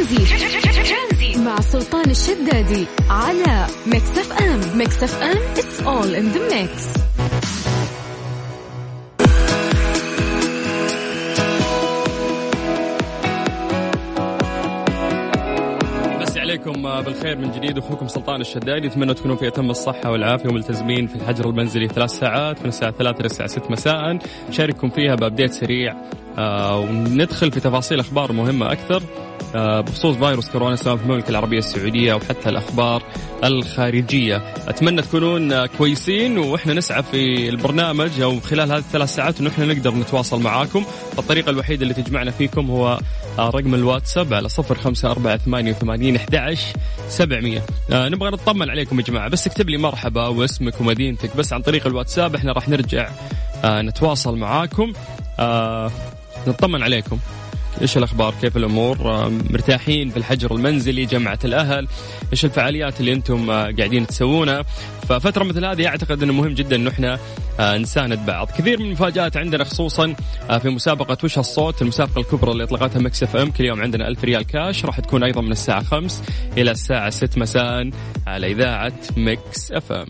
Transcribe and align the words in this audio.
ترانزيت. 0.00 1.44
مع 1.44 1.60
سلطان 1.60 2.10
الشدادي 2.10 2.86
على 3.10 3.66
Mix 3.86 4.18
FM 4.18 4.78
Mix 4.78 5.02
FM 5.02 5.36
it's 5.54 5.80
all 5.86 6.14
in 6.14 6.34
the 6.34 6.54
mix. 6.54 7.00
عليكم 16.36 16.82
بالخير 17.02 17.38
من 17.38 17.50
جديد. 17.50 17.78
أخوكم 17.78 18.08
سلطان 18.08 18.40
الشدادي 18.40 18.86
اتمنى 18.86 19.14
تكونوا 19.14 19.36
في 19.36 19.48
أتم 19.48 19.70
الصحة 19.70 20.10
والعافية 20.10 20.48
وملتزمين 20.48 21.06
في 21.06 21.14
الحجر 21.16 21.48
المنزلي 21.48 21.88
ثلاث 21.88 22.10
ساعات 22.10 22.62
من 22.62 22.68
الساعة 22.68 22.90
3 22.90 23.20
إلى 23.20 23.26
الساعة 23.26 23.48
6 23.48 23.70
مساء. 23.70 24.18
نشارككم 24.48 24.90
فيها 24.90 25.14
ب 25.14 25.19
update 25.19 25.52
سريع 25.52 25.96
آه 26.38 26.80
وندخل 26.80 27.52
في 27.52 27.60
تفاصيل 27.60 28.00
أخبار 28.00 28.32
مهمة 28.32 28.72
أكثر. 28.72 28.96
آه 28.96 29.29
بخصوص 29.54 30.16
فيروس 30.16 30.48
كورونا 30.48 30.76
سواء 30.76 30.96
في 30.96 31.02
المملكة 31.02 31.30
العربية 31.30 31.58
السعودية 31.58 32.12
أو 32.12 32.20
حتى 32.20 32.48
الأخبار 32.48 33.02
الخارجية. 33.44 34.36
أتمنى 34.68 35.02
تكونون 35.02 35.66
كويسين 35.66 36.38
وإحنا 36.38 36.74
نسعى 36.74 37.02
في 37.02 37.48
البرنامج 37.48 38.20
أو 38.20 38.40
خلال 38.40 38.72
هذه 38.72 38.78
الثلاث 38.78 39.14
ساعات 39.14 39.40
انه 39.40 39.50
إحنا 39.50 39.66
نقدر 39.66 39.94
نتواصل 39.94 40.42
معاكم. 40.42 40.84
الطريقة 41.18 41.50
الوحيدة 41.50 41.82
اللي 41.82 41.94
تجمعنا 41.94 42.30
فيكم 42.30 42.70
هو 42.70 42.98
رقم 43.38 43.74
الواتساب 43.74 44.34
على 44.34 44.48
صفر 44.48 44.74
خمسة 44.74 45.10
أربعة 45.10 45.36
ثمانية 45.36 45.70
وثمانين 45.70 46.16
أحد 46.16 46.56
سبعمية. 47.08 47.62
آه 47.92 48.08
نبغى 48.08 48.30
نطمن 48.30 48.70
عليكم 48.70 49.00
يا 49.00 49.04
جماعة 49.04 49.28
بس 49.28 49.46
اكتب 49.46 49.70
لي 49.70 49.76
مرحبا 49.76 50.26
واسمك 50.26 50.80
ومدينتك 50.80 51.36
بس 51.36 51.52
عن 51.52 51.62
طريق 51.62 51.86
الواتساب 51.86 52.34
إحنا 52.34 52.52
راح 52.52 52.68
نرجع 52.68 53.10
آه 53.64 53.82
نتواصل 53.82 54.36
معاكم. 54.36 54.92
آه 55.40 55.90
نطمن 56.46 56.82
عليكم. 56.82 57.18
إيش 57.82 57.96
الأخبار؟ 57.96 58.34
كيف 58.40 58.56
الأمور؟ 58.56 58.98
آه، 59.00 59.32
مرتاحين 59.50 60.10
في 60.10 60.16
الحجر 60.16 60.54
المنزلي 60.54 61.04
جمعة 61.04 61.38
الأهل. 61.44 61.88
إيش 62.32 62.44
الفعاليات 62.44 63.00
اللي 63.00 63.12
أنتم 63.12 63.50
آه، 63.50 63.74
قاعدين 63.78 64.06
تسوونها 64.06 64.62
ففترة 65.08 65.44
مثل 65.44 65.64
هذه 65.64 65.86
أعتقد 65.86 66.22
إنه 66.22 66.32
مهم 66.32 66.54
جدا 66.54 66.76
انه 66.76 66.90
إحنا 66.90 67.18
آه، 67.60 67.78
نساند 67.78 68.26
بعض. 68.26 68.48
كثير 68.58 68.78
من 68.78 68.84
المفاجآت 68.86 69.36
عندنا 69.36 69.64
خصوصا 69.64 70.14
في 70.62 70.68
مسابقة 70.68 71.16
وش 71.24 71.38
الصوت؟ 71.38 71.82
المسابقة 71.82 72.20
الكبرى 72.20 72.52
اللي 72.52 72.64
أطلقتها 72.64 73.00
Mix 73.00 73.22
FM. 73.22 73.50
كل 73.50 73.64
يوم 73.64 73.80
عندنا 73.82 74.08
ألف 74.08 74.24
ريال 74.24 74.42
كاش. 74.42 74.84
راح 74.84 75.00
تكون 75.00 75.22
أيضا 75.22 75.40
من 75.40 75.52
الساعة 75.52 75.82
5 75.82 76.22
إلى 76.58 76.70
الساعة 76.70 77.10
6 77.10 77.38
مساء 77.38 77.90
على 78.26 78.52
إذاعة 78.52 78.92
Mix 79.16 79.72
FM. 79.72 80.06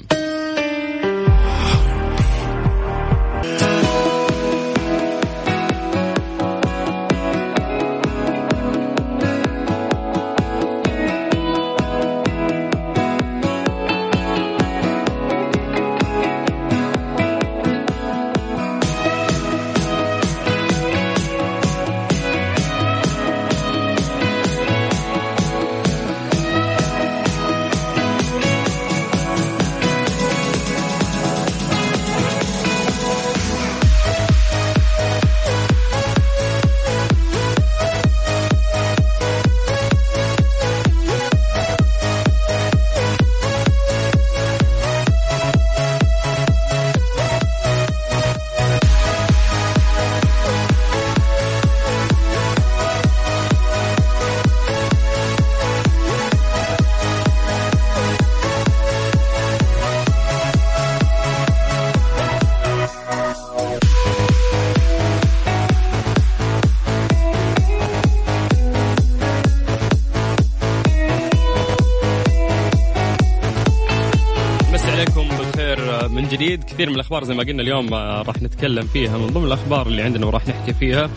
كثير 76.80 76.90
من 76.90 76.96
الأخبار 76.96 77.24
زي 77.24 77.34
ما 77.34 77.42
قلنا 77.42 77.62
اليوم 77.62 77.94
آه، 77.94 78.22
راح 78.22 78.42
نتكلم 78.42 78.86
فيها. 78.86 79.18
من 79.18 79.26
ضمن 79.26 79.46
الأخبار 79.46 79.86
اللي 79.86 80.02
عندنا 80.02 80.26
وراح 80.26 80.48
نحكي 80.48 80.74
فيها 80.74 81.10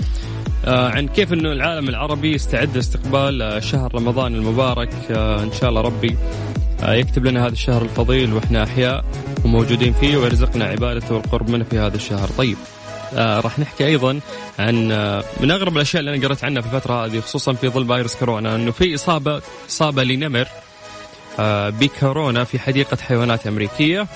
آه، 0.66 0.90
عن 0.90 1.08
كيف 1.08 1.34
إنه 1.34 1.52
العالم 1.52 1.90
العربي 1.90 2.34
يستعد 2.34 2.76
لاستقبال 2.76 3.42
آه، 3.42 3.60
شهر 3.60 3.96
رمضان 3.96 4.36
المبارك. 4.36 4.90
إن 5.10 5.52
شاء 5.60 5.70
الله 5.70 5.82
ربي 5.82 6.18
يكتب 6.84 7.26
لنا 7.26 7.46
هذا 7.46 7.52
الشهر 7.52 7.82
الفضيل 7.82 8.34
وإحنا 8.34 8.64
أحياء 8.64 9.06
وموجودين 9.46 9.94
فيه 9.94 10.18
ويرزقنا 10.18 10.66
عبادته 10.66 11.16
والقرب 11.16 11.50
منه 11.50 11.64
في 11.64 11.80
هذا 11.80 11.96
الشهر. 11.96 12.28
طيب 12.28 12.58
آه 13.16 13.40
راح 13.40 13.60
نحكي 13.60 13.86
أيضا 13.86 14.20
عن 14.60 14.92
آه 14.92 15.24
من 15.42 15.52
أغرب 15.52 15.76
الأشياء 15.76 16.00
اللي 16.00 16.16
أنا 16.16 16.28
قرأت 16.28 16.44
عنها 16.44 16.62
في 16.62 16.76
الفترة 16.76 17.06
هذه 17.06 17.20
خصوصا 17.20 17.54
في 17.54 17.70
ظل 17.70 17.88
فيروس 17.88 18.16
كورونا 18.16 18.56
إنه 18.56 18.72
في 18.72 18.96
إصابة 18.96 19.42
إصابة 19.70 20.04
لنمر 20.04 20.48
آه 21.40 21.70
بكورونا 21.70 22.44
في 22.44 22.60
حديقة 22.60 22.98
حيوانات 22.98 23.48
أمريكية. 23.48 24.08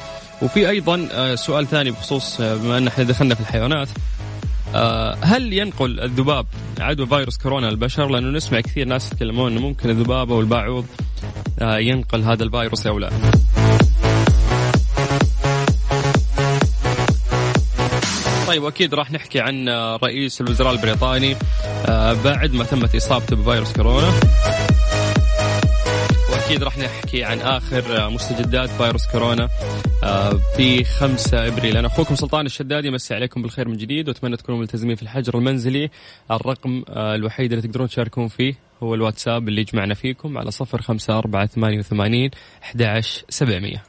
وفي 0.41 0.69
أيضا 0.69 1.07
آه، 1.11 1.35
سؤال 1.35 1.67
ثاني 1.67 1.91
بخصوص 1.91 2.41
آه، 2.41 2.55
بما 2.55 2.77
أن 2.77 2.87
إحنا 2.87 3.03
دخلنا 3.03 3.35
في 3.35 3.41
الحيوانات 3.41 3.87
آه، 4.75 5.17
هل 5.21 5.53
ينقل 5.53 5.99
الذباب 5.99 6.45
عدوى 6.79 7.07
فيروس 7.07 7.37
كورونا 7.37 7.67
للبشر؟ 7.67 8.07
لأنه 8.09 8.37
نسمع 8.37 8.59
كثير 8.59 8.87
ناس 8.87 9.11
يتكلمون 9.11 9.51
إنه 9.51 9.61
ممكن 9.61 9.89
الذباب 9.89 10.31
أو 10.31 10.39
الباعوض 10.39 10.85
ينقل 11.61 12.23
هذا 12.23 12.43
الفيروس 12.43 12.87
أو 12.87 12.99
لا. 12.99 13.09
طيب 18.47 18.63
واكيد 18.63 18.93
راح 18.93 19.11
نحكي 19.11 19.39
عن 19.39 19.69
رئيس 20.03 20.41
الوزراء 20.41 20.73
البريطاني 20.73 21.35
بعد 22.23 22.53
ما 22.53 22.63
تمت 22.63 22.95
إصابته 22.95 23.35
بفيروس 23.35 23.73
كورونا. 23.73 24.11
أكيد 26.33 26.63
راح 26.63 26.77
نحكي 26.77 27.23
عن 27.23 27.39
آخر 27.39 28.09
مستجدات 28.09 28.69
فيروس 28.69 29.07
كورونا 29.07 29.49
في 30.57 30.83
5 30.83 31.47
إبريل. 31.47 31.77
أنا 31.77 31.87
أخوكم 31.87 32.15
سلطان 32.15 32.45
الشدادي 32.45 32.91
مسي 32.91 33.13
عليكم 33.13 33.41
بالخير 33.41 33.67
من 33.67 33.77
جديد 33.77 34.07
وأتمنى 34.07 34.37
تكونوا 34.37 34.59
ملتزمين 34.59 34.95
في 34.95 35.03
الحجر 35.03 35.37
المنزلي. 35.37 35.89
الرقم 36.31 36.83
آه، 36.89 37.15
الوحيد 37.15 37.51
اللي 37.53 37.67
تقدرون 37.67 37.87
تشاركون 37.87 38.27
فيه 38.27 38.53
هو 38.83 38.95
الواتساب 38.95 39.47
اللي 39.47 39.61
يجمعنا 39.61 39.93
فيكم 39.93 40.37
على 40.37 40.51
صفر 40.51 40.81
خمسة 40.81 41.17
أربعة 41.17 41.45
ثمانية 41.45 41.79
وثمانين 41.79 42.31
أحد 42.63 42.81
عشر 42.81 43.23
سبعمية. 43.29 43.83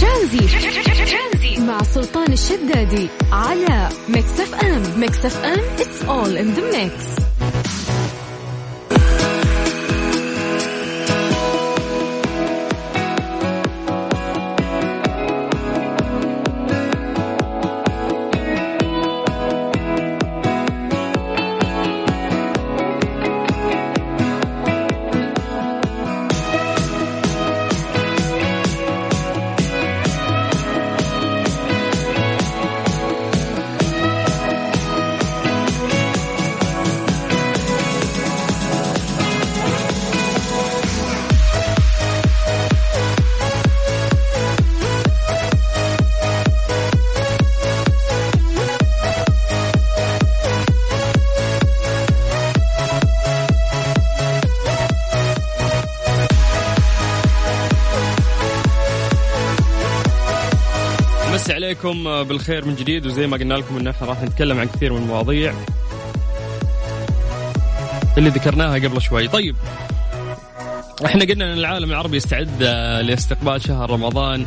ترانزيت. 0.00 1.66
مع 1.66 1.82
سلطان 1.82 2.32
الشدادي 2.32 3.08
على 3.32 3.88
Mix 4.08 4.40
FM. 4.40 5.00
Mix 5.00 5.24
FM 5.26 5.58
it's 5.78 6.02
all 6.08 6.36
in 6.36 6.56
the 6.56 6.62
mix. 6.76 7.22
عليكم 61.84 62.22
بالخير 62.28 62.64
من 62.64 62.74
جديد 62.74 63.06
وزي 63.06 63.26
ما 63.26 63.36
قلنا 63.36 63.54
لكم 63.54 63.76
ان 63.76 63.86
إحنا 63.86 64.06
راح 64.06 64.22
نتكلم 64.22 64.58
عن 64.58 64.66
كثير 64.66 64.92
من 64.92 65.02
المواضيع 65.02 65.54
اللي 68.18 68.30
ذكرناها 68.30 68.74
قبل 68.74 69.00
شوي. 69.02 69.28
طيب 69.28 69.56
إحنا 71.04 71.24
قلنا 71.24 71.52
إن 71.52 71.58
العالم 71.58 71.90
العربي 71.90 72.16
يستعد 72.16 72.62
لاستقبال 73.02 73.62
شهر 73.62 73.90
رمضان 73.90 74.46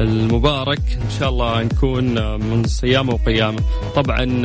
المبارك. 0.00 0.82
إن 1.04 1.10
شاء 1.18 1.28
الله 1.28 1.62
نكون 1.62 2.36
من 2.36 2.64
صيامه 2.64 3.14
وقيامة. 3.14 3.60
طبعا 3.94 4.42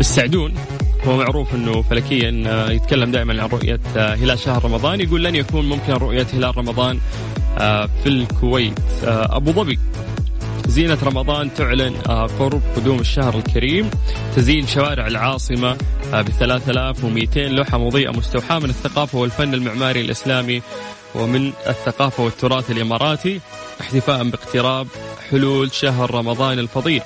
استعدون 0.00 0.54
هو 1.04 1.16
معروف 1.16 1.54
إنه 1.54 1.82
فلكيا 1.82 2.30
يتكلم 2.70 3.10
دائما 3.10 3.42
عن 3.42 3.48
رؤية 3.48 3.80
هلال 3.96 4.38
شهر 4.38 4.64
رمضان. 4.64 5.00
يقول 5.00 5.24
لن 5.24 5.34
يكون 5.34 5.68
ممكن 5.68 5.92
رؤية 5.92 6.26
هلال 6.34 6.58
رمضان 6.58 7.00
في 7.58 8.06
الكويت. 8.06 8.78
أبو 9.04 9.52
ظبي. 9.52 9.78
زينة 10.66 10.98
رمضان 11.02 11.54
تعلن 11.54 11.96
قرب 12.38 12.62
قدوم 12.76 13.00
الشهر 13.00 13.38
الكريم. 13.38 13.90
تزين 14.36 14.66
شوارع 14.66 15.06
العاصمة 15.06 15.76
ب 16.12 16.28
3200 16.38 17.48
لوحة 17.48 17.78
مضيئة 17.78 18.10
مستوحاة 18.10 18.58
من 18.58 18.70
الثقافة 18.70 19.18
والفن 19.18 19.54
المعماري 19.54 20.00
الإسلامي 20.00 20.62
ومن 21.14 21.52
الثقافة 21.68 22.24
والتراث 22.24 22.70
الإماراتي. 22.70 23.40
احتفاء 23.80 24.24
باقتراب 24.24 24.86
حلول 25.30 25.72
شهر 25.72 26.14
رمضان 26.14 26.58
الفضيل. 26.58 27.02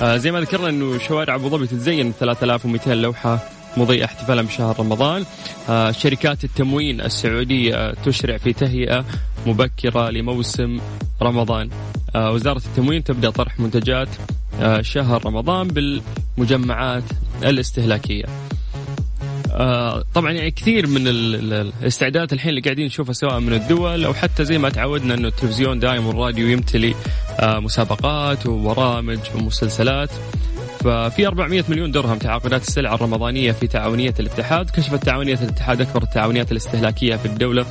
آه 0.00 0.16
زي 0.16 0.32
ما 0.32 0.40
ذكرنا 0.40 0.68
إنه 0.68 0.98
شوارع 0.98 1.34
أبو 1.34 1.48
ظبي 1.48 1.66
تتزين 1.66 2.12
3200 2.20 2.94
لوحة 2.94 3.38
مضيئة 3.76 4.04
احتفالا 4.04 4.42
بشهر 4.42 4.80
رمضان. 4.80 5.24
آه 5.68 5.90
شركات 5.90 6.44
التموين 6.44 7.00
السعودية 7.00 7.94
تشرع 7.94 8.36
في 8.36 8.52
تهيئة 8.52 9.04
مبكرة 9.46 10.10
لموسم 10.10 10.80
رمضان. 11.22 11.70
آه 12.14 12.32
وزارة 12.32 12.62
التموين 12.66 13.04
تبدأ 13.04 13.30
طرح 13.30 13.60
منتجات 13.60 14.08
آه 14.60 14.80
شهر 14.82 15.26
رمضان 15.26 15.68
بالمجمعات 15.68 17.04
الاستهلاكية. 17.42 18.24
آه 19.52 20.04
طبعا 20.14 20.32
يعني 20.32 20.50
كثير 20.50 20.86
من 20.86 21.02
الاستعدادات 21.06 22.32
الحين 22.32 22.50
اللي 22.50 22.60
قاعدين 22.60 22.86
نشوفها 22.86 23.12
سواء 23.12 23.40
من 23.40 23.52
الدول 23.52 24.04
أو 24.04 24.14
حتى 24.14 24.44
زي 24.44 24.58
ما 24.58 24.68
تعودنا 24.68 25.14
إنه 25.14 25.28
التلفزيون 25.28 25.78
دائما 25.78 26.06
والراديو 26.06 26.48
يمتلي 26.48 26.94
مسابقات 27.42 28.46
وبرامج 28.46 29.18
ومسلسلات. 29.34 30.10
ففي 30.80 31.26
400 31.26 31.64
مليون 31.68 31.90
درهم 31.90 32.18
تعاقدات 32.18 32.62
السلع 32.62 32.94
الرمضانية 32.94 33.52
في 33.52 33.66
تعاونية 33.66 34.14
الاتحاد. 34.20 34.70
كشفت 34.70 35.04
تعاونية 35.04 35.34
الاتحاد 35.34 35.80
أكبر 35.80 36.02
التعاونيات 36.02 36.52
الاستهلاكية 36.52 37.16
في 37.16 37.26
الدولة. 37.26 37.66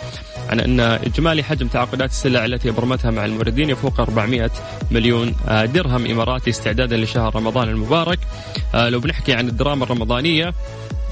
عن 0.50 0.60
أن 0.60 0.80
إجمالي 0.80 1.44
حجم 1.44 1.68
تعاقدات 1.68 2.10
السلع 2.10 2.46
التي 2.46 2.70
ابرمتها 2.70 3.12
مع 3.12 3.26
الموردين 3.26 3.70
يفوق 3.70 4.00
400 4.00 4.52
مليون 4.92 5.36
درهم 5.50 6.06
إماراتي 6.06 6.50
استعدادا 6.50 6.98
لشهر 6.98 7.36
رمضان 7.36 7.70
المبارك. 7.70 8.20
لو 8.76 9.00
بنحكي 9.00 9.34
عن 9.34 9.48
الدراما 9.48 9.84
الرمضانية 9.84 10.54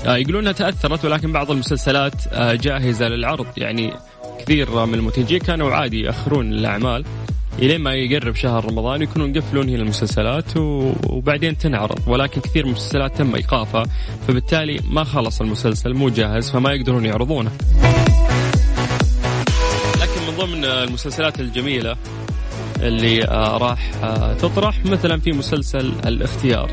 يقولون 0.06 0.42
إنها 0.42 0.52
تأثرت 0.52 1.06
ولكن 1.06 1.32
بعض 1.32 1.52
المسلسلات 1.52 2.14
جاهزة 2.38 3.08
للعرض. 3.08 3.46
يعني 3.58 3.94
كثير 4.40 4.86
من 4.86 4.94
المنتجين 4.94 5.40
كانوا 5.40 5.72
عادي 5.72 6.02
يأخرون 6.02 6.54
الأعمال 6.54 7.06
الين 7.60 7.82
ما 7.82 7.94
يقرب 7.94 8.36
شهر 8.36 8.66
رمضان 8.66 9.02
يكونون 9.02 9.34
قفلون 9.34 9.70
هنا 9.70 9.82
المسلسلات 9.82 10.58
وبعدين 10.58 11.58
تنعرض. 11.58 12.08
ولكن 12.08 12.42
كثير 12.42 12.66
من 12.66 12.72
المسلسلات 12.72 13.18
تم 13.18 13.36
إيقافها 13.36 13.84
فبالتالي 14.28 14.80
ما 14.90 15.04
خلص 15.04 15.42
المسلسل 15.42 15.94
مو 15.94 16.10
جاهز 16.10 16.50
فما 16.50 16.72
يقدرون 16.72 17.06
يعرضونه. 17.06 17.52
ضمن 20.42 20.66
المسلسلات 20.66 21.40
الجميلة 21.40 21.96
اللي 22.80 23.20
راح 23.62 23.92
تطرح 24.40 24.86
مثلا 24.86 25.20
في 25.20 25.32
مسلسل 25.32 25.94
الاختيار 26.06 26.72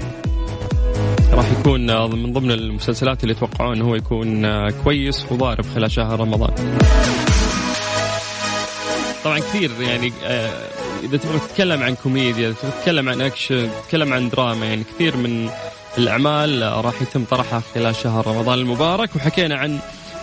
راح 1.33 1.51
يكون 1.61 2.11
من 2.11 2.33
ضمن 2.33 2.51
المسلسلات 2.51 3.23
اللي 3.23 3.35
يتوقعون 3.35 3.77
انه 3.77 3.85
هو 3.85 3.95
يكون 3.95 4.71
كويس 4.71 5.27
وضارب 5.33 5.65
خلال 5.75 5.91
شهر 5.91 6.21
رمضان. 6.21 6.79
طبعا 9.25 9.39
كثير 9.39 9.71
يعني 9.81 10.13
إذا 11.03 11.17
تبغى 11.17 11.39
تتكلم 11.39 11.83
عن 11.83 11.95
كوميديا 11.95 12.55
تتكلم 12.63 13.09
عن 13.09 13.21
أكشن 13.21 13.71
تتكلم 13.83 14.13
عن 14.13 14.29
دراما 14.29 14.67
يعني 14.67 14.85
كثير 14.85 15.17
من 15.17 15.51
الأعمال 15.99 16.63
راح 16.85 17.03
يتم 17.03 17.25
طرحها 17.25 17.63
خلال 17.75 17.97
شهر 17.97 18.27
رمضان 18.27 18.59
المبارك 18.59 19.17
وحكينا 19.17 19.57
عن 19.57 19.79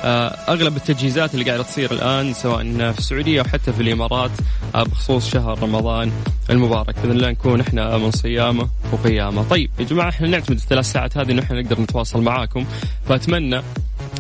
أغلب 0.06 0.78
التجهيزات 0.78 1.34
اللي 1.34 1.46
قاعدة 1.46 1.64
تصير 1.64 1.92
الآن 1.92 2.34
سواء 2.34 2.92
في 2.92 3.00
السعودية 3.00 3.40
أو 3.42 3.46
حتى 3.46 3.74
في 3.74 3.82
الإمارات 3.82 4.32
بخصوص 4.76 5.30
شهر 5.30 5.64
رمضان 5.64 6.12
المبارك. 6.50 7.00
بإذن 7.00 7.12
الله 7.12 7.30
نكون 7.30 7.62
إحنا 7.62 7.98
من 7.98 8.12
صيامة 8.12 8.70
وقيامة. 8.92 9.44
طيب 9.44 9.70
يا 9.80 9.86
جماعة 9.86 10.10
إحنا 10.10 10.28
نعتمد 10.28 10.58
الثلاث 10.58 10.86
ساعات 10.86 11.18
هذه 11.18 11.32
إنه 11.32 11.42
إحنا 11.42 11.62
نقدر 11.62 11.82
نتواصل 11.82 12.22
معاكم. 12.22 12.66
فأتمنى 13.10 13.62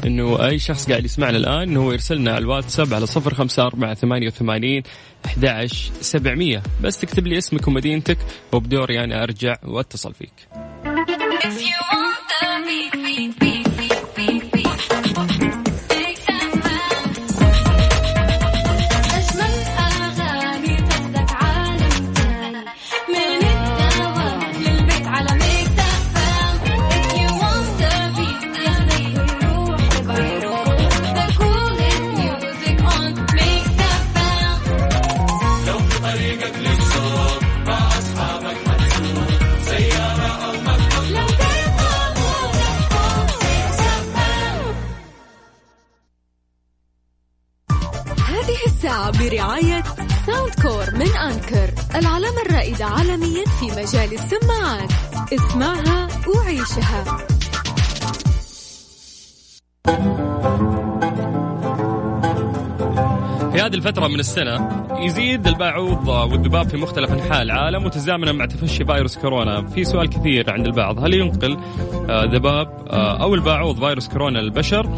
إنه 0.06 0.46
أي 0.46 0.60
شخص 0.60 0.90
قاعد 0.90 1.06
يسمعنا 1.06 1.38
الآن 1.38 1.62
إنه 1.62 1.84
هو 1.84 1.92
يرسلنا 1.92 2.32
على 2.32 2.42
الواتساب 2.42 2.94
على 2.94 3.06
صفر 3.06 3.34
خمسة 3.34 3.68
أربعة 3.68 3.94
ثمانية 3.94 4.28
وثمانين 4.28 4.84
أحد 5.26 5.46
عشر 5.46 5.92
سبعمية. 6.02 6.64
بس 6.82 6.98
تكتب 6.98 7.28
لي 7.28 7.38
اسمك 7.38 7.68
ومدينتك 7.68 8.18
وبدوري 8.52 9.04
أنا 9.04 9.24
أرجع 9.24 9.56
وأتصل 9.64 10.14
فيك. 10.14 10.34
من 64.16 64.20
السنة 64.20 64.86
يزيد 65.00 65.48
البعوض 65.48 66.08
والذباب 66.08 66.70
في 66.70 66.78
مختلف 66.78 67.12
أنحاء 67.12 67.42
العالم 67.42 67.84
متزامنا 67.84 68.32
مع 68.32 68.46
تفشي 68.46 68.86
فيروس 68.86 69.18
كورونا. 69.18 69.68
في 69.68 69.84
سؤال 69.84 70.10
كثير 70.10 70.50
عند 70.52 70.66
البعض. 70.66 71.04
هل 71.04 71.14
ينقل 71.14 71.58
ذباب 72.10 72.88
أو 72.92 73.36
البعوض 73.36 73.80
فيروس 73.80 74.08
كورونا 74.08 74.40
للبشر؟ 74.40 74.90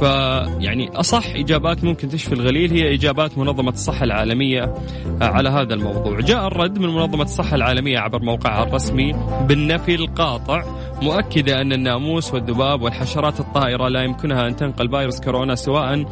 فيعني 0.00 0.90
أصح 0.94 1.26
إجابات 1.34 1.84
ممكن 1.84 2.08
تشفي 2.08 2.32
الغليل 2.32 2.72
هي 2.72 2.94
إجابات 2.94 3.38
منظمة 3.38 3.70
الصحة 3.72 4.04
العالمية 4.04 4.74
على 5.20 5.48
هذا 5.48 5.74
الموضوع. 5.74 6.20
جاء 6.20 6.46
الرد 6.46 6.78
من 6.78 6.88
منظمة 6.88 7.22
الصحة 7.22 7.54
العالمية 7.54 7.98
عبر 7.98 8.22
موقعها 8.22 8.62
الرسمي 8.62 9.12
بالنفي 9.48 9.94
القاطع 9.94 10.62
مؤكدة 11.02 11.60
أن 11.60 11.72
الناموس 11.72 12.34
والذباب 12.34 12.82
والحشرات 12.82 13.40
الطائرة 13.40 13.88
لا 13.88 14.02
يمكنها 14.02 14.46
أن 14.48 14.56
تنقل 14.56 14.90
فيروس 14.90 15.20
كورونا 15.20 15.54
سواء 15.54 16.04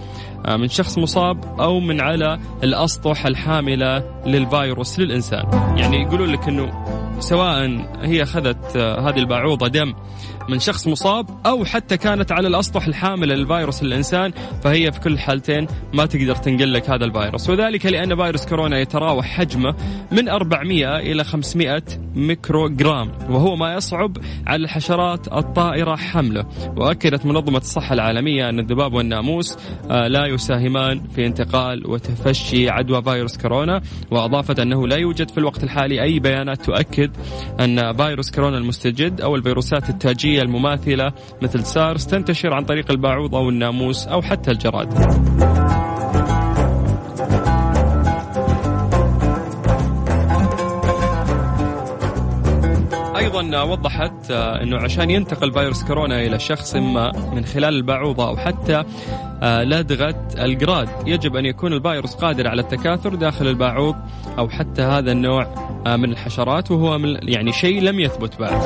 من 0.59 0.69
شخص 0.69 0.99
مصاب 0.99 1.61
أو 1.61 1.81
من 1.81 2.01
على 2.01 2.39
الأسطح 2.63 3.27
الحاملة 3.27 4.03
للفيروس 4.27 4.99
للإنسان. 4.99 5.45
يعني 5.77 6.03
يقولون 6.03 6.29
لك 6.29 6.49
أنه 6.49 6.85
سواء 7.19 7.87
هي 8.03 8.23
أخذت 8.23 8.77
هذه 8.77 9.19
البعوضة 9.19 9.69
دم 9.69 9.95
من 10.49 10.59
شخص 10.59 10.87
مصاب 10.87 11.27
أو 11.47 11.65
حتى 11.65 11.97
كانت 11.97 12.33
على 12.33 12.49
الأسطح 12.49 12.87
الحاملة 12.87 13.35
للفيروس 13.35 13.83
للإنسان 13.83 14.33
فهي 14.63 14.93
في 14.93 15.01
كل 15.01 15.13
الحالتين 15.13 15.67
ما 15.95 16.07
تقدر 16.07 16.37
تنقل 16.37 16.73
لك 16.73 16.91
هذا 16.91 17.05
الفيروس. 17.05 17.51
وذلك 17.51 17.87
لأن 17.87 18.17
فيروس 18.17 18.47
كورونا 18.47 18.79
يتراوح 18.79 19.27
حجمه 19.27 19.75
من 20.13 20.29
400 20.29 20.99
إلى 20.99 21.25
500 21.25 21.83
ميكروغرام 22.15 23.11
وهو 23.31 23.57
ما 23.57 23.75
يصعب 23.75 24.17
على 24.47 24.65
الحشرات 24.65 25.33
الطائرة 25.33 25.97
حمله. 25.97 26.47
وأكدت 26.77 27.27
منظمة 27.27 27.59
الصحة 27.59 27.95
العالمية 27.95 28.49
أن 28.49 28.59
الذباب 28.59 28.95
والناموس 28.95 29.59
لا 29.89 30.27
يساهمان 30.27 31.01
في 31.15 31.27
انتقال 31.27 31.91
وتفشي 31.91 32.71
عدوى 32.71 33.03
فيروس 33.03 33.37
كورونا 33.37 33.83
وأضافت 34.11 34.59
أنه 34.59 34.89
لا 34.89 34.97
يوجد 34.97 35.31
في 35.31 35.39
الوقت 35.39 35.65
الحالي 35.65 36.03
أي 36.03 36.19
بيانات 36.19 36.65
تؤكد 36.65 37.04
أن 37.61 37.97
فيروس 37.97 38.31
كورونا 38.31 38.59
المستجد 38.59 39.21
أو 39.21 39.37
الفيروسات 39.37 39.91
التاجية 39.91 40.43
المماثلة 40.43 41.13
مثل 41.43 41.65
سارس 41.65 42.07
تنتشر 42.07 42.53
عن 42.55 42.65
طريق 42.65 42.91
البعوض 42.91 43.35
أو 43.35 43.49
الناموس 43.49 44.07
أو 44.07 44.23
حتى 44.23 44.51
الجراد. 44.51 45.84
أيضا 53.41 53.63
وضحت 53.63 54.31
آه، 54.31 54.63
إنه 54.63 54.77
عشان 54.77 55.11
ينتقل 55.11 55.53
فيروس 55.53 55.85
كورونا 55.85 56.23
إلى 56.23 56.39
شخص 56.39 56.75
ما 56.75 57.13
من 57.35 57.45
خلال 57.45 57.75
البعوضة 57.75 58.29
أو 58.29 58.37
حتى 58.37 58.85
آه، 59.43 59.65
لدغة 59.65 60.29
الجراد 60.39 60.89
يجب 61.07 61.37
أن 61.37 61.47
يكون 61.47 61.73
الفيروس 61.73 62.15
قادر 62.15 62.49
على 62.49 62.63
التكاثر 62.63 63.15
داخل 63.15 63.47
البعوض 63.47 63.97
أو 64.39 64.49
حتى 64.49 64.83
هذا 64.83 65.13
النوع 65.13 65.47
آه، 65.87 65.97
من 65.97 66.11
الحشرات 66.13 66.71
وهو 66.71 66.99
من 66.99 67.29
يعني 67.29 67.53
شيء 67.53 67.83
لم 67.83 68.01
يثبت 68.01 68.41
بعد. 68.41 68.63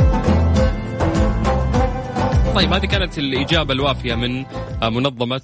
طيب 2.55 2.73
هذه 2.73 2.87
كانت 2.87 3.19
الإجابة 3.19 3.73
الوافية 3.73 4.15
من 4.15 4.45
منظمة 4.83 5.41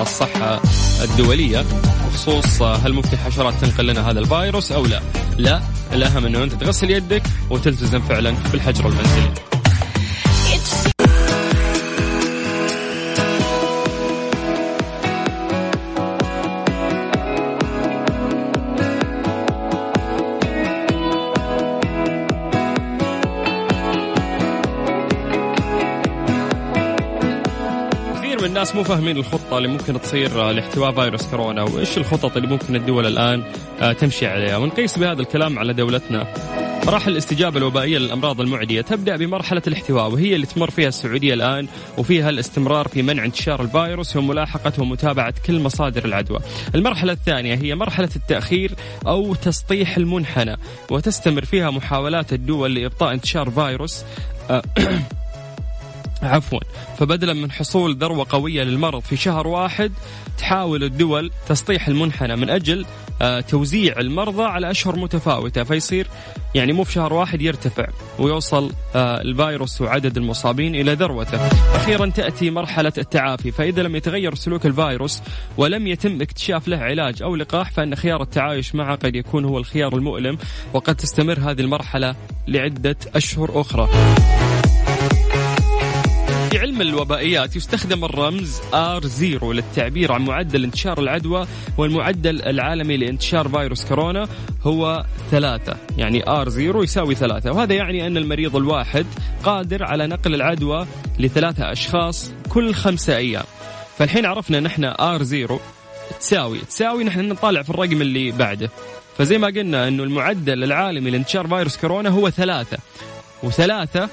الصحة 0.00 0.60
الدولية 1.04 1.64
بخصوص 2.14 2.62
هل 2.62 2.92
ممكن 2.92 3.16
حشرات 3.16 3.54
تنقل 3.54 3.86
لنا 3.86 4.10
هذا 4.10 4.20
الفيروس 4.20 4.72
أو 4.72 4.86
لا؟ 4.86 5.00
لا 5.38 5.62
الأهم 5.92 6.26
أنه 6.26 6.44
أنت 6.44 6.52
تغسل 6.52 6.90
يدك 6.90 7.22
وتلتزم 7.50 8.00
فعلا 8.00 8.34
بالحجر 8.52 8.88
المنزلي 8.88 9.53
الناس 28.64 28.76
مو 28.76 28.84
فاهمين 28.84 29.16
الخطة 29.16 29.58
اللي 29.58 29.68
ممكن 29.68 30.00
تصير 30.00 30.50
لاحتواء 30.50 30.92
فيروس 30.92 31.26
كورونا 31.26 31.62
وإيش 31.62 31.98
الخطط 31.98 32.36
اللي 32.36 32.48
ممكن 32.48 32.76
الدول 32.76 33.06
الآن 33.06 33.42
آه، 33.80 33.92
تمشي 33.92 34.26
عليها؟ 34.26 34.56
ونقيس 34.56 34.98
بهذا 34.98 35.20
الكلام 35.20 35.58
على 35.58 35.72
دولتنا. 35.72 36.26
مراحل 36.86 37.12
الاستجابة 37.12 37.58
الوبائية 37.58 37.98
للأمراض 37.98 38.40
المعدية 38.40 38.80
تبدأ 38.80 39.16
بمرحلة 39.16 39.62
الاحتواء 39.66 40.10
وهي 40.10 40.34
اللي 40.34 40.46
تمر 40.46 40.70
فيها 40.70 40.88
السعودية 40.88 41.34
الآن 41.34 41.68
وفيها 41.98 42.30
الاستمرار 42.30 42.88
في 42.88 43.02
منع 43.02 43.24
انتشار 43.24 43.62
الفيروس 43.62 44.16
وملاحقة 44.16 44.72
ومتابعة 44.78 45.34
كل 45.46 45.60
مصادر 45.60 46.04
العدوى. 46.04 46.38
المرحلة 46.74 47.12
الثانية 47.12 47.54
هي 47.54 47.74
مرحلة 47.74 48.10
التأخير 48.16 48.72
أو 49.06 49.34
تسطيح 49.34 49.96
المنحنى 49.96 50.56
وتستمر 50.90 51.44
فيها 51.44 51.70
محاولات 51.70 52.32
الدول 52.32 52.74
لإبطاء 52.74 53.12
انتشار 53.12 53.50
فيروس 53.50 54.04
آه، 54.50 54.62
عفوا. 56.24 56.60
فبدلا 56.98 57.32
من 57.32 57.50
حصول 57.50 57.96
ذروة 57.96 58.26
قوية 58.28 58.62
للمرض 58.62 59.02
في 59.02 59.16
شهر 59.16 59.46
واحد 59.46 59.92
تحاول 60.38 60.84
الدول 60.84 61.30
تسطيح 61.48 61.88
المنحنى 61.88 62.36
من 62.36 62.50
أجل 62.50 62.86
آه، 63.22 63.40
توزيع 63.40 63.98
المرضى 63.98 64.42
على 64.42 64.70
أشهر 64.70 64.96
متفاوتة. 64.96 65.64
فيصير 65.64 66.06
يعني 66.54 66.72
مو 66.72 66.84
في 66.84 66.92
شهر 66.92 67.12
واحد 67.12 67.42
يرتفع 67.42 67.86
ويوصل 68.18 68.72
آه، 68.94 69.20
الفيروس 69.20 69.80
وعدد 69.80 70.16
المصابين 70.16 70.74
إلى 70.74 70.94
ذروته. 70.94 71.36
أخيرا 71.74 72.06
تأتي 72.06 72.50
مرحلة 72.50 72.92
التعافي. 72.98 73.50
فإذا 73.50 73.82
لم 73.82 73.96
يتغير 73.96 74.34
سلوك 74.34 74.66
الفيروس 74.66 75.22
ولم 75.56 75.86
يتم 75.86 76.22
اكتشاف 76.22 76.68
له 76.68 76.78
علاج 76.78 77.22
أو 77.22 77.36
لقاح 77.36 77.70
فإن 77.70 77.94
خيار 77.94 78.22
التعايش 78.22 78.74
معه 78.74 78.96
قد 78.96 79.16
يكون 79.16 79.44
هو 79.44 79.58
الخيار 79.58 79.94
المؤلم 79.96 80.38
وقد 80.72 80.94
تستمر 80.94 81.38
هذه 81.38 81.60
المرحلة 81.60 82.14
لعدة 82.48 82.96
أشهر 83.14 83.60
أخرى. 83.60 83.88
علم 86.64 86.80
الوبائيات 86.80 87.56
يستخدم 87.56 88.04
الرمز 88.04 88.60
R0 88.72 89.44
للتعبير 89.44 90.12
عن 90.12 90.24
معدل 90.24 90.64
انتشار 90.64 90.98
العدوى 90.98 91.46
والمعدل 91.78 92.42
العالمي 92.42 92.96
لانتشار 92.96 93.48
فيروس 93.48 93.84
كورونا 93.84 94.28
هو 94.62 95.04
ثلاثة. 95.30 95.76
يعني 95.96 96.22
R0 96.22 96.58
يساوي 96.58 97.14
ثلاثة. 97.14 97.52
وهذا 97.52 97.74
يعني 97.74 98.06
أن 98.06 98.16
المريض 98.16 98.56
الواحد 98.56 99.06
قادر 99.42 99.84
على 99.84 100.06
نقل 100.06 100.34
العدوى 100.34 100.86
لثلاثة 101.18 101.72
أشخاص 101.72 102.32
كل 102.48 102.74
خمسة 102.74 103.16
أيام. 103.16 103.44
فالحين 103.98 104.26
عرفنا 104.26 104.60
نحن 104.60 104.92
R0 104.92 105.52
تساوي. 106.20 106.58
تساوي 106.58 107.04
نحن 107.04 107.28
نطالع 107.28 107.62
في 107.62 107.70
الرقم 107.70 108.02
اللي 108.02 108.30
بعده. 108.30 108.70
فزي 109.18 109.38
ما 109.38 109.46
قلنا 109.46 109.88
أنه 109.88 110.02
المعدل 110.02 110.64
العالمي 110.64 111.10
لانتشار 111.10 111.46
فيروس 111.46 111.76
كورونا 111.76 112.08
هو 112.08 112.30
ثلاثة. 112.30 112.78
وثلاثة 113.42 114.08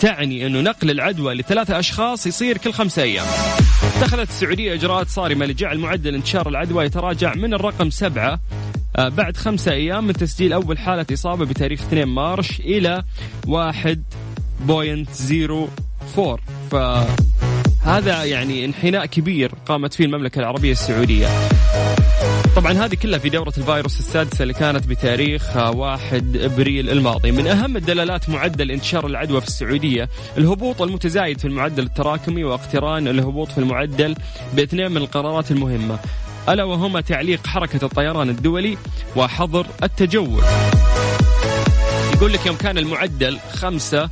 تعني 0.00 0.46
أنه 0.46 0.60
نقل 0.60 0.90
العدوى 0.90 1.34
لثلاثة 1.34 1.78
أشخاص 1.78 2.26
يصير 2.26 2.58
كل 2.58 2.72
خمسة 2.72 3.02
أيام. 3.02 3.26
اتخذت 3.96 4.28
السعودية 4.28 4.74
إجراءات 4.74 5.08
صارمة 5.08 5.46
لجعل 5.46 5.78
معدل 5.78 6.14
انتشار 6.14 6.48
العدوى 6.48 6.84
يتراجع 6.84 7.34
من 7.34 7.54
الرقم 7.54 7.90
سبعة 7.90 8.40
آه، 8.96 9.08
بعد 9.08 9.36
خمسة 9.36 9.72
أيام 9.72 10.06
من 10.06 10.12
تسجيل 10.12 10.52
أول 10.52 10.78
حالة 10.78 11.06
إصابة 11.12 11.44
بتاريخ 11.44 11.80
2 11.82 12.08
مارش 12.08 12.60
إلى 12.60 13.02
1.04 13.46 16.38
فهذا 16.70 18.24
يعني 18.24 18.64
انحناء 18.64 19.06
كبير 19.06 19.52
قامت 19.66 19.94
فيه 19.94 20.04
المملكة 20.04 20.38
العربية 20.38 20.72
السعودية. 20.72 21.28
طبعا 22.56 22.72
هذه 22.72 22.94
كلها 22.94 23.18
في 23.18 23.28
دورة 23.28 23.52
الفيروس 23.58 23.98
السادسة 23.98 24.42
اللي 24.42 24.54
كانت 24.54 24.86
بتاريخ 24.86 25.56
1 25.56 26.36
إبريل 26.36 26.90
الماضي، 26.90 27.30
من 27.30 27.46
أهم 27.46 27.76
الدلالات 27.76 28.30
معدل 28.30 28.70
انتشار 28.70 29.06
العدوى 29.06 29.40
في 29.40 29.46
السعودية 29.46 30.08
الهبوط 30.38 30.82
المتزايد 30.82 31.38
في 31.38 31.44
المعدل 31.44 31.82
التراكمي 31.82 32.44
واقتران 32.44 33.08
الهبوط 33.08 33.52
في 33.52 33.58
المعدل 33.58 34.14
باثنين 34.56 34.90
من 34.90 34.96
القرارات 34.96 35.50
المهمة، 35.50 35.98
ألا 36.48 36.64
وهما 36.64 37.00
تعليق 37.00 37.46
حركة 37.46 37.84
الطيران 37.84 38.28
الدولي 38.28 38.78
وحظر 39.16 39.66
التجول. 39.82 40.42
يقول 42.14 42.32
لك 42.32 42.46
يوم 42.46 42.56
كان 42.56 42.78
المعدل 42.78 43.38
خمسة 43.52 44.10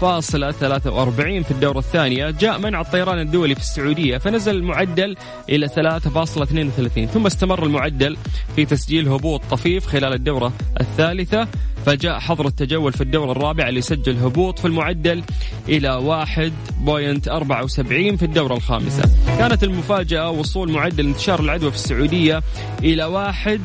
فاصلة 0.00 0.50
43 0.50 1.42
في 1.42 1.50
الدورة 1.50 1.78
الثانية. 1.78 2.30
جاء 2.30 2.58
منع 2.58 2.80
الطيران 2.80 3.18
الدولي 3.18 3.54
في 3.54 3.60
السعودية 3.60 4.18
فنزل 4.18 4.56
المعدل 4.56 5.16
إلى 5.48 5.68
3.32 5.68 7.06
ثم 7.06 7.26
استمر 7.26 7.64
المعدل 7.64 8.16
في 8.56 8.64
تسجيل 8.64 9.08
هبوط 9.08 9.42
طفيف 9.50 9.86
خلال 9.86 10.12
الدورة 10.12 10.52
الثالثة. 10.80 11.48
فجاء 11.86 12.18
حظر 12.18 12.46
التجول 12.46 12.92
في 12.92 13.00
الدورة 13.00 13.32
الرابعة 13.32 13.68
اللي 13.68 13.80
سجل 13.80 14.16
هبوط 14.16 14.58
في 14.58 14.64
المعدل 14.64 15.22
إلى 15.68 15.98
1.74 15.98 18.16
في 18.16 18.22
الدورة 18.22 18.54
الخامسة. 18.54 19.02
كانت 19.38 19.64
المفاجأة 19.64 20.30
وصول 20.30 20.70
معدل 20.70 21.06
انتشار 21.06 21.40
العدوى 21.40 21.70
في 21.70 21.76
السعودية 21.76 22.42
إلى 22.82 23.04
1 23.04 23.60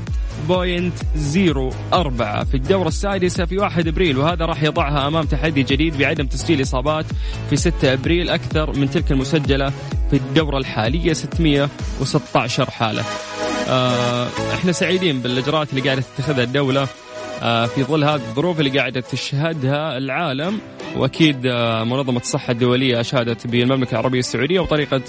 point 0.48 0.94
zero 1.16 1.70
أربعة 1.94 2.44
في 2.44 2.54
الدورة 2.58 2.88
السادسة 2.88 3.46
في 3.46 3.58
1 3.58 3.88
أبريل 3.88 4.18
وهذا 4.18 4.46
راح 4.46 4.64
يضعها 4.64 5.08
أمام 5.08 5.26
تحدي 5.26 5.64
جديد 5.64 5.98
بعدم 5.98 6.26
تسجيل 6.26 6.62
إصابات 6.62 7.06
في 7.50 7.56
6 7.56 7.94
أبريل 7.94 8.30
أكثر 8.30 8.78
من 8.80 8.90
تلك 8.90 9.12
المسجلة 9.12 9.70
في 10.10 10.16
الدورة 10.18 10.58
الحالية 10.58 11.14
616 11.14 12.70
حالة 12.70 13.04
آه 13.70 14.28
إحنا 14.54 14.72
سعيدين 14.72 15.20
بالإجراءات 15.20 15.70
اللي 15.70 15.82
قاعدة 15.82 16.04
تتخذها 16.18 16.44
الدولة 16.44 16.88
آه 17.42 17.66
في 17.66 17.84
ظل 17.84 18.04
هذه 18.04 18.16
الظروف 18.16 18.60
اللي 18.60 18.80
قاعدة 18.80 19.00
تشهدها 19.00 19.98
العالم 19.98 20.60
وأكيد 20.96 21.46
آه، 21.46 21.84
منظمة 21.84 22.20
الصحة 22.20 22.52
الدولية 22.52 23.00
أشادت 23.00 23.48
بالمملكة 23.48 23.92
العربية 23.92 24.20
السعودية 24.20 24.60
وطريقة 24.60 25.02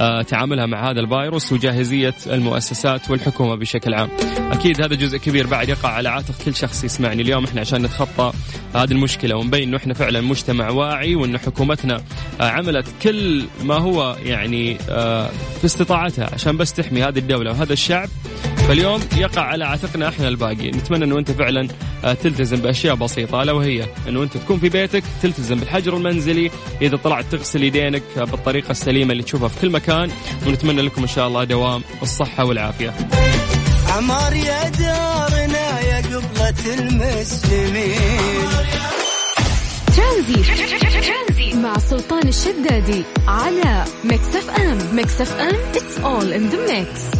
آه، 0.00 0.22
تعاملها 0.22 0.66
مع 0.66 0.90
هذا 0.90 1.00
الفيروس 1.00 1.52
وجاهزية 1.52 2.14
المؤسسات 2.26 3.10
والحكومة 3.10 3.54
بشكل 3.54 3.94
عام. 3.94 4.08
أكيد 4.52 4.80
هذا 4.80 4.94
جزء 4.94 5.18
كبير 5.18 5.46
بعد 5.46 5.68
يقع 5.68 5.88
على 5.88 6.08
عاتق 6.08 6.34
كل 6.44 6.54
شخص 6.54 6.84
يسمعني. 6.84 7.22
اليوم 7.22 7.44
إحنا 7.44 7.60
عشان 7.60 7.82
نتخطى 7.82 8.32
هذه 8.74 8.90
المشكلة 8.92 9.36
ونبين 9.36 9.68
إنه 9.68 9.76
إحنا 9.76 9.94
فعلا 9.94 10.20
مجتمع 10.20 10.68
واعي 10.70 11.14
وإن 11.14 11.38
حكومتنا 11.38 12.02
آه، 12.40 12.50
عملت 12.50 12.86
كل 13.02 13.44
ما 13.64 13.74
هو 13.74 14.16
يعني 14.24 14.78
في 15.58 15.64
استطاعتها 15.64 16.30
عشان 16.32 16.56
بس 16.56 16.72
تحمي 16.72 17.02
هذه 17.02 17.18
الدولة 17.18 17.50
وهذا 17.50 17.72
الشعب. 17.72 18.08
فاليوم 18.68 19.00
يقع 19.16 19.42
على 19.42 19.64
عاتقنا 19.64 20.08
إحنا 20.08 20.28
الباقي 20.28 20.70
نتمنى 20.70 21.04
إنه 21.04 21.18
أنت 21.18 21.30
فعلا 21.30 21.68
تلتزم 22.02 22.56
بأشياء 22.56 22.94
بسيطة. 22.94 23.42
ألا 23.42 23.52
وهي 23.52 23.86
إنه 24.08 24.22
أنت 24.22 24.36
تكون 24.36 24.58
في 24.58 24.68
بيتك 24.68 25.02
تلتزم 25.22 25.60
بالحجر 25.60 25.96
المنزلي. 25.96 26.50
إذا 26.82 26.96
طلعت 26.96 27.24
تغسل 27.32 27.62
يدينك 27.62 28.02
بالطريقة 28.16 28.70
السليمة 28.70 29.12
اللي 29.12 29.22
تشوفها 29.22 29.48
في 29.48 29.60
كل 29.60 29.70
مكان. 29.70 30.10
ونتمنى 30.46 30.82
لكم 30.82 31.02
إن 31.02 31.08
شاء 31.08 31.28
الله 31.28 31.44
دوام 31.44 31.82
الصحه 32.02 32.44
والعافية. 32.44 32.94
عمار 33.96 34.32
يا 34.32 34.68
دارنا 34.68 35.80
يا 35.80 35.96
قبلة 35.96 36.74
المسلمين. 36.78 38.48
ترانزيت 39.96 41.54
مع 41.54 41.78
سلطان 41.78 42.28
الشدادي 42.28 43.04
على 43.28 43.84
Mix 44.04 44.36
FM. 44.36 44.78
Mix 44.92 45.20
FM 45.20 45.56
it's 45.74 45.96
all 46.04 46.32
in 46.32 46.50
the 46.52 46.58
mix. 46.70 47.16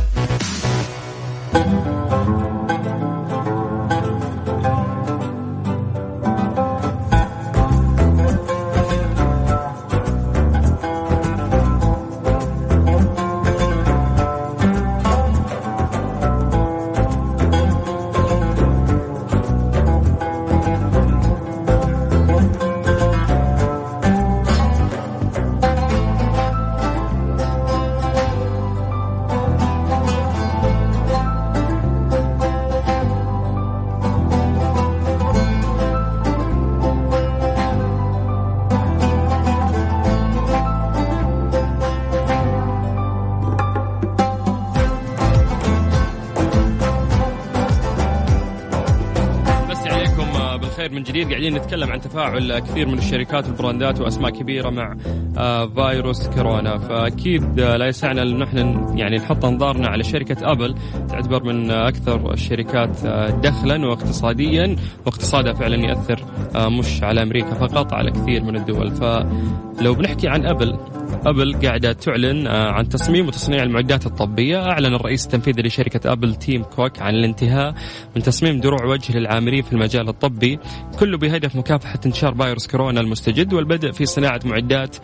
جديد 51.17 51.31
قاعدين 51.31 51.55
نتكلم 51.55 51.91
عن 51.91 52.01
تفاعل 52.01 52.59
كثير 52.59 52.89
من 52.89 52.99
الشركات 52.99 53.47
والبراندات 53.47 54.01
وأسماء 54.01 54.31
كبيرة 54.31 54.71
مع 54.71 54.97
آه، 55.39 55.67
فيروس 55.67 56.27
كورونا. 56.27 56.79
فأكيد 56.79 57.61
آه، 57.61 57.77
لا 57.77 57.87
يسعنا 57.87 58.23
أن 58.23 58.43
إحنا 58.43 58.93
يعني 58.95 59.17
نحط 59.17 59.45
أنظارنا 59.45 59.89
على 59.89 60.05
شركة 60.05 60.53
أبل 60.53 60.75
تعتبر 61.09 61.45
من 61.45 61.71
أكثر 61.71 62.33
الشركات 62.33 63.05
آه، 63.05 63.31
دخلا 63.31 63.87
واقتصاديا 63.87 64.77
واقتصادها 65.07 65.53
فعلا 65.53 65.77
ياثر 65.77 66.25
مش 66.57 67.03
على 67.03 67.23
أمريكا 67.23 67.55
فقط 67.55 67.93
على 67.93 68.11
كثير 68.11 68.45
من 68.45 68.57
الدول. 68.57 68.91
فلو 68.91 69.95
بنحكي 69.95 70.29
عن 70.29 70.47
أبل 70.47 70.79
أبل 71.27 71.67
قاعدة 71.67 71.93
تعلن 71.93 72.47
عن 72.47 72.89
تصميم 72.89 73.27
وتصنيع 73.27 73.63
المعدات 73.63 74.07
الطبية. 74.07 74.71
أعلن 74.71 74.95
الرئيس 74.95 75.25
التنفيذي 75.25 75.63
لشركة 75.63 76.13
أبل 76.13 76.35
تيم 76.35 76.63
كوك 76.63 77.03
عن 77.03 77.15
الانتهاء 77.15 77.75
من 78.17 78.23
تصميم 78.23 78.61
دروع 78.61 78.85
وجه 78.85 79.19
للعاملين 79.19 79.63
في 79.63 79.73
المجال 79.73 80.09
الطبي 80.09 80.59
كله 80.99 81.19
بهدف 81.19 81.57
مكافحة 81.57 82.01
انتشار 82.07 82.35
فيروس 82.35 82.67
كورونا 82.67 83.01
المستجد 83.01 83.53
والبدء 83.53 83.93
في 83.93 84.07
صناعة 84.07 84.41
معدات 84.45 84.97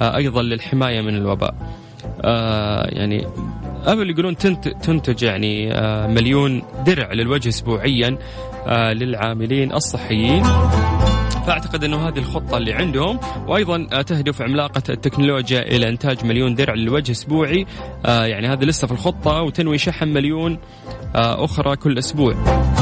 آه، 0.00 0.16
أيضا 0.16 0.42
للحماية 0.42 1.00
من 1.00 1.16
الوباء. 1.16 1.54
آه، 2.24 2.86
يعني 2.88 3.26
أبل 3.84 4.10
يقولون 4.10 4.36
تنتج 4.82 5.22
يعني 5.22 5.72
آه، 5.72 6.06
مليون 6.06 6.62
درع 6.86 7.12
للوجه 7.12 7.48
اسبوعيا 7.48 8.18
للعاملين 8.68 9.72
الصحيين. 9.72 10.42
فأعتقد 11.46 11.84
إنه 11.84 12.08
هذه 12.08 12.18
الخطة 12.18 12.56
اللي 12.56 12.72
عندهم. 12.72 13.20
وأيضا 13.46 14.02
تهدف 14.02 14.42
عملاقة 14.42 14.82
التكنولوجيا 14.88 15.62
إلى 15.62 15.88
إنتاج 15.88 16.24
مليون 16.24 16.54
درع 16.54 16.74
للوجه 16.74 17.12
أسبوعي. 17.12 17.66
يعني 18.04 18.48
هذا 18.48 18.64
لسه 18.64 18.86
في 18.86 18.92
الخطة 18.92 19.42
وتنوي 19.42 19.78
شحن 19.78 20.08
مليون 20.08 20.58
أخرى 21.14 21.76
كل 21.76 21.98
أسبوع. 21.98 22.34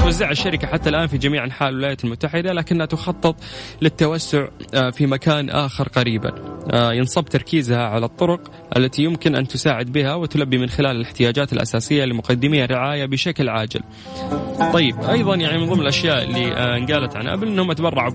توزع 0.03 0.31
الشركة 0.31 0.67
حتى 0.67 0.89
الآن 0.89 1.07
في 1.07 1.19
جميع 1.19 1.45
أنحاء 1.45 1.69
الولايات 1.69 2.05
المتحدة 2.05 2.53
لكنها 2.53 2.87
تخطط 2.87 3.37
للتوسع 3.83 4.49
آه، 4.75 4.91
في 4.91 5.07
مكان 5.07 5.51
آخر 5.51 5.89
قريبا. 5.89 6.35
آه، 6.73 6.93
ينصب 6.93 7.25
تركيزها 7.25 7.83
على 7.83 8.07
الطرق 8.07 8.41
التي 8.77 9.03
يمكن 9.03 9.37
أن 9.37 9.49
تساعد 9.49 9.93
بها 9.93 10.15
وتلبي 10.15 10.59
من 10.59 10.69
خلال 10.69 10.97
الاحتياجات 10.97 11.53
الأساسية 11.53 12.05
لمقدمي 12.05 12.65
الرعاية 12.65 13.07
بشكل 13.07 13.49
عاجل. 13.49 13.81
طيب 14.73 15.05
أيضا 15.05 15.35
يعني 15.35 15.59
من 15.59 15.67
ضمن 15.67 15.81
الأشياء 15.81 16.23
اللي 16.23 16.53
آه، 16.53 16.77
انقالت 16.77 17.17
عن 17.17 17.29
أبل 17.29 17.49
أنهم 17.49 17.73
تبرعوا 17.73 18.11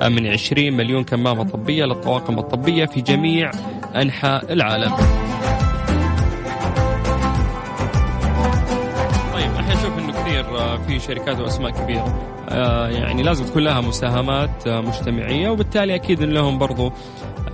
بأكثر 0.00 0.08
من 0.08 0.26
20 0.26 0.72
مليون 0.72 1.04
كمامة 1.04 1.44
طبية 1.44 1.84
للطواقم 1.84 2.38
الطبية 2.38 2.84
في 2.86 3.00
جميع 3.00 3.50
أنحاء 3.96 4.52
العالم. 4.52 4.92
في 10.86 11.00
شركات 11.00 11.40
وأسماء 11.40 11.70
كبيرة. 11.70 12.36
آه، 12.48 12.88
يعني 12.88 13.22
لازم 13.22 13.44
تكون 13.44 13.62
لها 13.62 13.80
مساهمات 13.80 14.66
آه، 14.66 14.80
مجتمعية 14.80 15.48
وبالتالي 15.48 15.94
أكيد 15.94 16.22
إن 16.22 16.30
لهم 16.30 16.58
برضو 16.58 16.92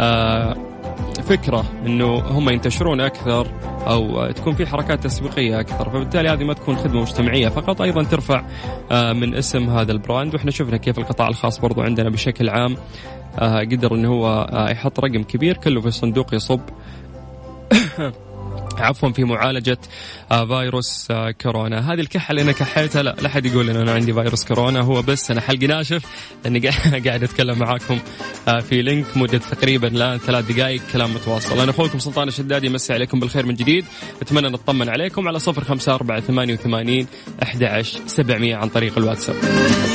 آه، 0.01 0.57
فكرة 1.23 1.65
إنه 1.87 2.19
هم 2.19 2.51
ينتشرون 2.51 3.01
أكثر 3.01 3.47
أو 3.87 4.31
تكون 4.31 4.55
في 4.55 4.67
حركات 4.67 5.05
تسويقية 5.05 5.61
أكثر. 5.61 5.91
فبالتالي 5.91 6.29
هذه 6.29 6.45
ما 6.45 6.55
تكون 6.55 6.77
خدمة 6.77 7.01
مجتمعية 7.01 7.49
فقط 7.49 7.83
أيضا 7.83 8.03
ترفع 8.03 8.45
من 9.13 9.35
اسم 9.35 9.71
هذا 9.71 9.93
البراند. 9.93 10.35
وإحنا 10.35 10.51
شفنا 10.51 10.77
كيف 10.77 10.99
القطاع 10.99 11.29
الخاص 11.29 11.59
برضو 11.59 11.83
عندنا 11.83 12.11
بشكل 12.11 12.49
عام 12.49 12.77
قدر 13.41 13.95
انه 13.95 14.09
هو 14.09 14.47
يحط 14.71 15.01
رقم 15.01 15.23
كبير. 15.23 15.57
كله 15.57 15.81
في 15.81 15.91
صندوق 15.91 16.35
يصب. 16.35 16.61
عفوا 18.81 19.11
في 19.13 19.25
معالجة 19.25 19.79
آه، 20.33 20.47
فيروس 20.47 21.09
آه، 21.11 21.31
كورونا. 21.31 21.93
هذه 21.93 22.01
الكحة 22.01 22.31
اللي 22.31 22.43
أنا 22.43 22.53
كحيتها 22.53 23.03
لا 23.03 23.17
لا 23.23 23.29
حد 23.29 23.47
يقول 23.47 23.71
إن 23.71 23.77
أنا 23.77 23.93
عندي 23.93 24.13
فيروس 24.15 24.45
كورونا. 24.45 24.81
هو 24.81 25.03
بس 25.03 25.31
أنا 25.31 25.41
حلقي 25.41 25.67
ناشف 25.67 26.03
لأني 26.45 26.59
قاعد 26.99 27.23
أتكلم 27.25 27.59
معاكم 27.59 27.99
آه، 28.49 28.61
في 28.61 28.83
لينك 28.83 29.17
مدة 29.17 29.39
تقريبا 29.39 29.89
الآن 29.89 30.19
ثلاث 30.19 30.53
دقائق 30.53 30.83
كلام 30.93 31.15
متواصل. 31.15 31.61
أنا 31.61 31.71
أخوكم 31.71 31.99
سلطان 31.99 32.29
الشدادي 32.29 32.69
مسي 32.69 32.93
عليكم 32.93 33.21
بالخير 33.21 33.47
من 33.47 33.55
جديد. 33.55 33.85
أتمنى 34.23 34.49
نطمن 34.49 34.89
عليكم 34.89 35.29
على 35.29 35.39
صفر 35.39 35.65
خمسة 35.65 35.95
أربعة 35.95 36.21
ثمانية 36.21 36.55
وثمانين 36.55 37.07
أحد 37.43 37.65
عشر 37.65 38.01
سبعمية 38.07 38.57
عن 38.57 38.69
طريق 38.69 38.99
الواتساب. 38.99 39.37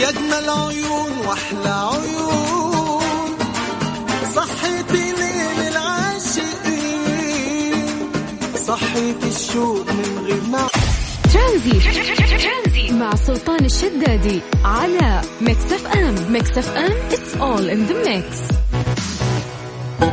يا 0.02 0.10
أجمل 0.10 0.50
عيون 0.50 1.28
وأحلى 1.28 1.70
عيون 1.70 3.38
صحتي 4.36 5.07
صحيت 8.68 9.24
الشوق 9.24 9.92
من 9.92 10.26
غير 10.26 10.42
ما. 10.52 10.68
ترانزيت. 11.34 12.92
مع 13.00 13.16
سلطان 13.16 13.66
الشدادي 13.66 14.42
على 14.66 15.22
Mix 15.42 15.74
FM. 15.74 16.34
Mix 16.34 16.58
FM 16.58 16.92
it's 17.12 17.36
all 17.38 17.70
in 17.70 17.84
the 17.86 18.10
mix 18.10 18.42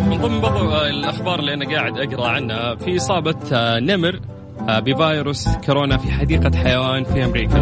من 0.09 0.19
ضمن 0.21 0.41
بعض 0.41 0.57
الأخبار 0.73 1.39
اللي 1.41 1.55
أنا 1.55 1.75
قاعد 1.75 1.99
أقرأ 1.99 2.29
عنها. 2.29 2.75
في 2.75 2.97
إصابة 2.97 3.37
آه، 3.53 3.81
نمر 3.81 4.21
آه، 4.69 4.81
بفيروس 4.81 5.49
كورونا 5.49 5.97
في 5.97 6.11
حديقة 6.11 6.57
حيوان 6.57 7.05
في 7.05 7.25
أمريكا. 7.25 7.59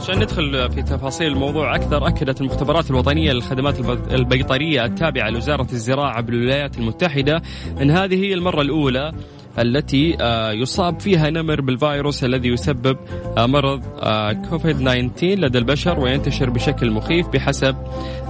عشان 0.00 0.18
ندخل 0.18 0.70
في 0.72 0.82
تفاصيل 0.82 1.26
الموضوع 1.26 1.76
أكثر 1.76 2.08
أكدت 2.08 2.40
المختبرات 2.40 2.90
الوطنية 2.90 3.32
للخدمات 3.32 3.80
البيطرية 4.10 4.84
التابعة 4.84 5.30
لوزارة 5.30 5.66
الزراعة 5.72 6.20
بالولايات 6.20 6.78
المتحدة 6.78 7.42
أن 7.82 7.90
هذه 7.90 8.24
هي 8.24 8.34
المرة 8.34 8.60
الأولى 8.62 9.12
التي 9.58 10.16
آه، 10.20 10.52
يصاب 10.52 11.00
فيها 11.00 11.30
نمر 11.30 11.60
بالفيروس 11.60 12.24
الذي 12.24 12.48
يسبب 12.48 12.96
آه، 13.38 13.46
مرض 13.46 13.82
آه، 14.02 14.32
كوفيد 14.32 14.76
19 14.78 15.26
لدى 15.26 15.58
البشر 15.58 16.00
وينتشر 16.00 16.50
بشكل 16.50 16.90
مخيف 16.90 17.28
بحسب 17.28 17.76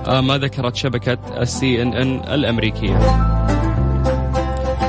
ما 0.09 0.39
ذكرت 0.39 0.77
شبكة 0.77 1.19
السي 1.41 1.83
إن 1.83 1.93
إن 1.95 2.21
الأمريكية. 2.35 2.99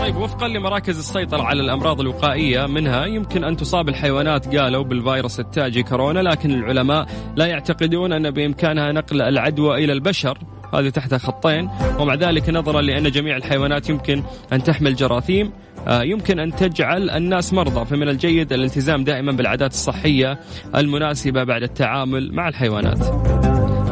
طيب 0.06 0.18
وفقا 0.18 0.48
لمراكز 0.48 0.98
السيطرة 0.98 1.42
على 1.42 1.62
الأمراض 1.62 2.02
الوقائية 2.02 2.66
منها 2.66 3.06
يمكن 3.06 3.44
أن 3.44 3.58
تصاب 3.58 3.90
الحيوانات 3.90 4.56
قالوا 4.56 4.84
بالفيروس 4.84 5.40
التاجي 5.40 5.84
كورونا 5.84 6.20
لكن 6.20 6.52
العلماء 6.52 7.08
لا 7.36 7.46
يعتقدون 7.46 8.14
أن 8.14 8.32
بإمكانها 8.32 8.92
نقل 8.92 9.22
العدوى 9.22 9.84
إلى 9.84 9.94
البشر. 9.94 10.38
هذه 10.74 10.90
تحت 10.90 11.14
خطين. 11.14 11.70
ومع 12.00 12.14
ذلك 12.14 12.50
نظرا 12.50 12.82
لأن 12.82 13.12
جميع 13.12 13.38
الحيوانات 13.38 13.90
يمكن 13.90 14.24
أن 14.54 14.64
تحمل 14.64 14.96
جراثيم. 14.96 15.52
يمكن 15.88 16.40
أن 16.40 16.56
تجعل 16.56 17.10
الناس 17.10 17.54
مرضى 17.54 17.86
فمن 17.86 18.10
الجيد 18.10 18.54
الالتزام 18.54 19.04
دائما 19.04 19.32
بالعادات 19.32 19.72
الصحية 19.72 20.40
المناسبة 20.76 21.44
بعد 21.44 21.64
التعامل 21.64 22.34
مع 22.34 22.48
الحيوانات. 22.48 23.00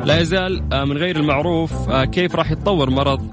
لا 0.05 0.19
يزال 0.19 0.63
آه، 0.73 0.85
من 0.85 0.97
غير 0.97 1.15
المعروف 1.15 1.89
آه، 1.89 2.05
كيف 2.05 2.35
راح 2.35 2.51
يتطور 2.51 2.89
مرض 2.89 3.27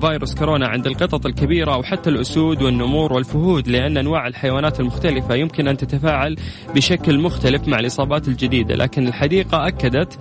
فيروس 0.00 0.34
كورونا 0.34 0.68
عند 0.68 0.86
القطط 0.86 1.26
الكبيرة 1.26 1.74
أو 1.74 1.82
حتى 1.82 2.10
الأسود 2.10 2.62
والنمور 2.62 3.12
والفهود؟ 3.12 3.68
لأن 3.68 3.96
أنواع 3.96 4.26
الحيوانات 4.26 4.80
المختلفة 4.80 5.34
يمكن 5.34 5.68
أن 5.68 5.76
تتفاعل 5.76 6.36
بشكل 6.74 7.18
مختلف 7.18 7.68
مع 7.68 7.78
الإصابات 7.78 8.28
الجديدة. 8.28 8.74
لكن 8.74 9.06
الحديقة 9.06 9.66
أكدت 9.68 10.18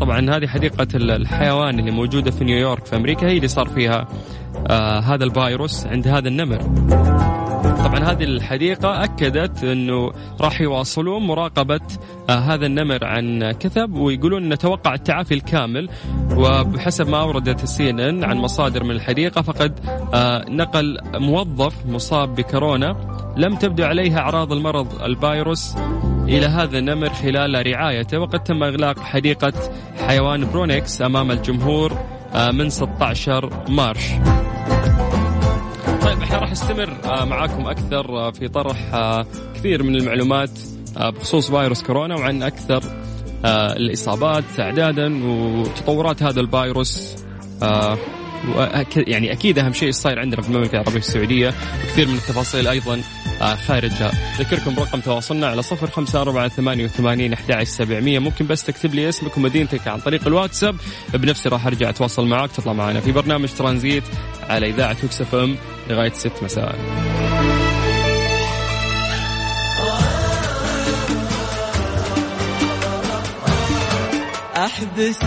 طبعا 0.00 0.36
هذه 0.36 0.46
حديقة 0.46 0.86
الحيوان 0.94 1.78
اللي 1.78 1.90
موجودة 1.90 2.30
في 2.30 2.44
نيويورك 2.44 2.86
في 2.86 2.96
أمريكا 2.96 3.26
هي 3.28 3.36
اللي 3.36 3.48
صار 3.48 3.68
فيها 3.68 4.08
آه 4.70 5.00
هذا 5.00 5.24
الفيروس 5.24 5.86
عند 5.86 6.08
هذا 6.08 6.28
النمر. 6.28 6.58
طبعا 7.62 7.98
هذه 7.98 8.24
الحديقة 8.24 9.04
أكدت 9.04 9.64
أنه 9.64 10.12
راح 10.40 10.60
يواصلون 10.60 11.22
مراقبة 11.22 11.80
آه 12.30 12.38
هذا 12.38 12.66
النمر 12.66 13.04
عن 13.04 13.52
كثب 13.52 13.94
ويقولون 13.94 14.48
نتوقع 14.48 14.94
التعافي 14.94 15.34
الكامل. 15.34 15.88
وبحسب 16.36 17.08
ما 17.08 17.20
أوردت 17.20 17.62
السي 17.62 17.90
عن 17.90 18.36
مصادر 18.36 18.84
من 18.84 18.90
الحديقة 18.90 19.42
فقد 19.42 19.78
آه 20.14 20.44
نقل 20.48 20.98
موظف 21.14 21.86
مصاب 21.86 22.34
بكورونا. 22.34 22.96
لم 23.36 23.56
تبدو 23.56 23.84
عليه 23.84 24.18
أعراض 24.18 24.52
المرض 24.52 25.02
الفيروس 25.02 25.74
إلى 26.28 26.46
هذا 26.46 26.78
النمر 26.78 27.10
خلال 27.10 27.66
رعايته. 27.66 28.18
وقد 28.18 28.44
تم 28.44 28.62
إغلاق 28.62 28.98
حديقة 29.00 29.52
حيوان 30.06 30.50
برونكس 30.50 31.02
أمام 31.02 31.30
الجمهور. 31.30 31.92
من 32.34 32.70
16 32.70 33.50
March. 33.68 34.08
طيب 36.02 36.22
إحنا 36.22 36.38
راح 36.38 36.50
نستمر 36.50 36.96
آه، 37.04 37.24
معاكم 37.24 37.66
أكثر 37.66 38.18
آه، 38.18 38.30
في 38.30 38.48
طرح 38.48 38.76
كثير 39.54 39.82
من 39.82 39.96
المعلومات 39.96 40.50
بخصوص 40.96 41.50
فيروس 41.50 41.82
كورونا 41.82 42.14
وعن 42.16 42.42
أكثر 42.42 42.82
الإصابات 43.44 44.44
أعدادا 44.60 45.24
وتطورات 45.24 46.22
هذا 46.22 46.40
الفيروس 46.40 47.16
يعني 48.96 49.32
أكيد 49.32 49.58
أهم 49.58 49.72
شيء 49.72 49.92
صاير 49.92 50.18
عندنا 50.18 50.42
في 50.42 50.48
المملكة 50.48 50.72
العربية 50.72 50.98
السعودية 50.98 51.54
وكثير 51.84 52.08
من 52.08 52.14
التفاصيل 52.14 52.68
أيضا 52.68 53.02
آه، 53.42 53.54
خارجها. 53.54 54.12
ذكركم 54.38 54.78
رقم 54.78 55.00
تواصلنا 55.00 55.46
على 55.46 55.62
صفر 55.62 55.90
خمسة 55.90 56.20
أربعة 56.20 56.48
ثمانية 56.48 56.84
وثمانين 56.84 57.34
سبعمية. 57.62 58.18
ممكن 58.18 58.46
بس 58.46 58.64
تكتب 58.64 58.94
لي 58.94 59.08
اسمك 59.08 59.36
ومدينتك 59.36 59.88
عن 59.88 60.00
طريق 60.00 60.26
الواتساب. 60.26 60.76
بنفسي 61.14 61.48
راح 61.48 61.66
أرجع 61.66 61.88
أتواصل 61.88 62.26
معك 62.26 62.50
تطلع 62.52 62.72
معنا 62.72 63.00
في 63.00 63.12
برنامج 63.12 63.48
ترانزيت 63.58 64.04
على 64.48 64.68
إذاعة 64.70 64.96
وكس 65.04 65.34
إم 65.34 65.56
لغاية 65.90 66.12
ست 66.12 66.42
مساء. 66.42 66.78
أحبس 74.56 75.24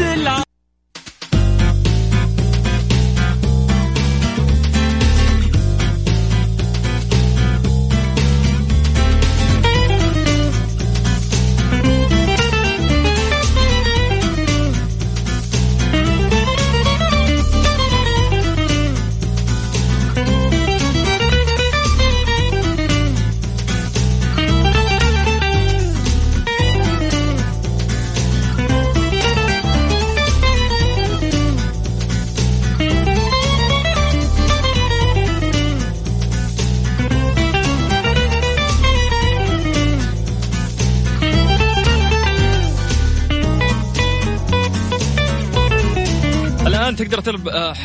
الع... 46.89 46.97
تقدر 46.97 47.19
تربح 47.19 47.53
آه، 47.53 47.75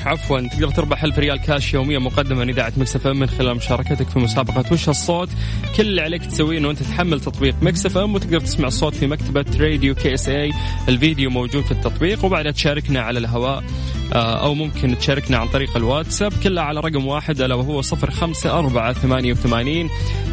عفوا 0.08 0.40
تقدر 0.40 0.70
تربح 0.70 1.04
ألف 1.04 1.18
ريال 1.18 1.40
كاش 1.40 1.74
يوميا 1.74 1.98
مقدمة 1.98 2.44
من 2.44 2.48
إذاعة 2.48 2.72
Mix 2.76 3.06
FM 3.06 3.18
من 3.18 3.26
خلال 3.26 3.54
مشاركتك 3.54 4.08
في 4.08 4.18
مسابقة 4.18 4.72
وش 4.72 4.88
الصوت؟ 4.88 5.28
كل 5.76 5.82
اللي 5.82 6.02
عليك 6.02 6.26
تسويه 6.26 6.58
أنه 6.58 6.70
أنت 6.70 6.82
تحمل 6.82 7.20
تطبيق 7.20 7.54
Mix 7.62 7.98
FM 7.98 8.14
وتقدر 8.14 8.40
تسمع 8.40 8.68
الصوت 8.68 8.94
في 8.94 9.06
مكتبة 9.06 9.44
راديو 9.60 9.94
KSA 9.94 10.52
الفيديو 10.88 11.30
موجود 11.30 11.64
في 11.64 11.72
التطبيق 11.72 12.24
وبعدها 12.24 12.52
تشاركنا 12.52 13.00
على 13.00 13.18
الهواء 13.18 13.64
آه، 14.12 14.44
أو 14.44 14.54
ممكن 14.54 14.98
تشاركنا 14.98 15.38
عن 15.38 15.48
طريق 15.48 15.76
الواتساب. 15.76 16.32
كلها 16.42 16.64
على 16.64 16.80
رقم 16.80 17.06
واحد 17.06 17.40
ألا 17.40 17.54
وهو 17.54 17.80
صفر 17.80 18.10
خمسة 18.10 18.58
أربعة 18.58 18.92
ثمانية 18.92 19.32
وثمانين 19.32 19.88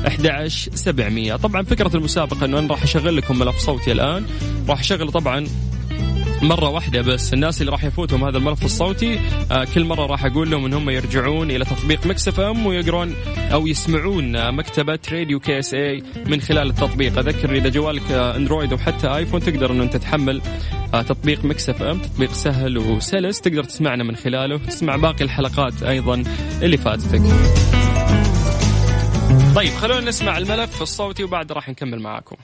أحد 0.08 0.48
سبعمية. 0.74 1.36
طبعا 1.36 1.64
فكرة 1.64 1.98
المسابقة 1.98 2.46
أنه 2.46 2.60
أنا 2.60 2.68
راح 2.68 2.84
أشغل 2.84 3.18
لكم 3.18 3.40
ملف 3.40 3.58
صوتي 3.58 3.92
الآن. 3.92 4.26
راح 4.70 4.80
أشغل 4.80 5.12
طبعا 5.12 5.48
مرة 6.44 6.70
واحدة 6.70 7.02
بس. 7.02 7.34
الناس 7.34 7.62
اللي 7.62 7.72
راح 7.72 7.84
يفوتهم 7.84 8.24
هذا 8.24 8.38
الملف 8.38 8.66
الصوتي 8.66 9.20
آه 9.52 9.64
كل 9.76 9.84
مرة 9.84 10.06
راح 10.06 10.26
أقول 10.26 10.52
لهم 10.52 10.66
إن 10.66 10.74
هم 10.74 10.90
يرجعون 10.90 11.52
إلى 11.52 11.66
تطبيق 11.66 12.06
Mix 12.06 12.40
FM 12.40 12.66
ويقرون 12.66 13.16
أو 13.54 13.68
يسمعون 13.68 14.52
مكتبة 14.56 15.00
راديو 15.12 15.40
KSA 15.40 16.04
من 16.28 16.42
خلال 16.42 16.70
التطبيق. 16.70 17.18
أذكر 17.18 17.56
إذا 17.56 17.70
جوالك 17.70 18.12
أندرويد 18.12 18.72
أو 18.72 18.78
حتى 18.78 19.08
آيفون 19.16 19.40
تقدر 19.40 19.72
إنه 19.72 19.84
أنت 19.84 19.98
تحمل 19.98 20.42
آه 20.94 21.02
تطبيق 21.02 21.46
Mix 21.46 21.84
FM 21.84 22.00
تطبيق 22.00 22.32
سهل 22.34 22.78
وسلس. 22.78 23.42
تقدر 23.42 23.64
تسمعنا 23.64 24.04
من 24.04 24.16
خلاله. 24.16 24.58
تسمع 24.58 24.96
باقي 24.96 25.24
الحلقات 25.24 25.84
أيضا 25.84 26.24
اللي 26.62 26.78
فاتتك. 26.78 27.22
طيب 29.56 29.74
خلونا 29.74 30.02
نسمع 30.02 30.38
الملف 30.38 30.82
الصوتي 30.82 31.24
وبعد 31.24 31.52
راح 31.52 31.70
نكمل 31.70 32.00
معاكم. 32.00 32.36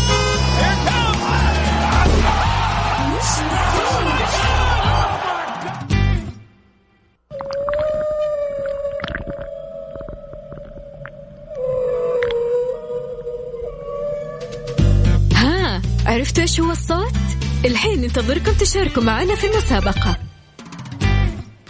ها 15.34 15.82
عرفتوا 16.06 16.42
إيش 16.42 16.60
هو 16.60 16.70
الصوت؟ 16.70 17.12
الحين 17.64 18.00
ننتظركم 18.00 18.52
تشاركوا 18.52 19.02
معنا 19.02 19.34
في 19.34 19.46
المسابقة 19.46 20.16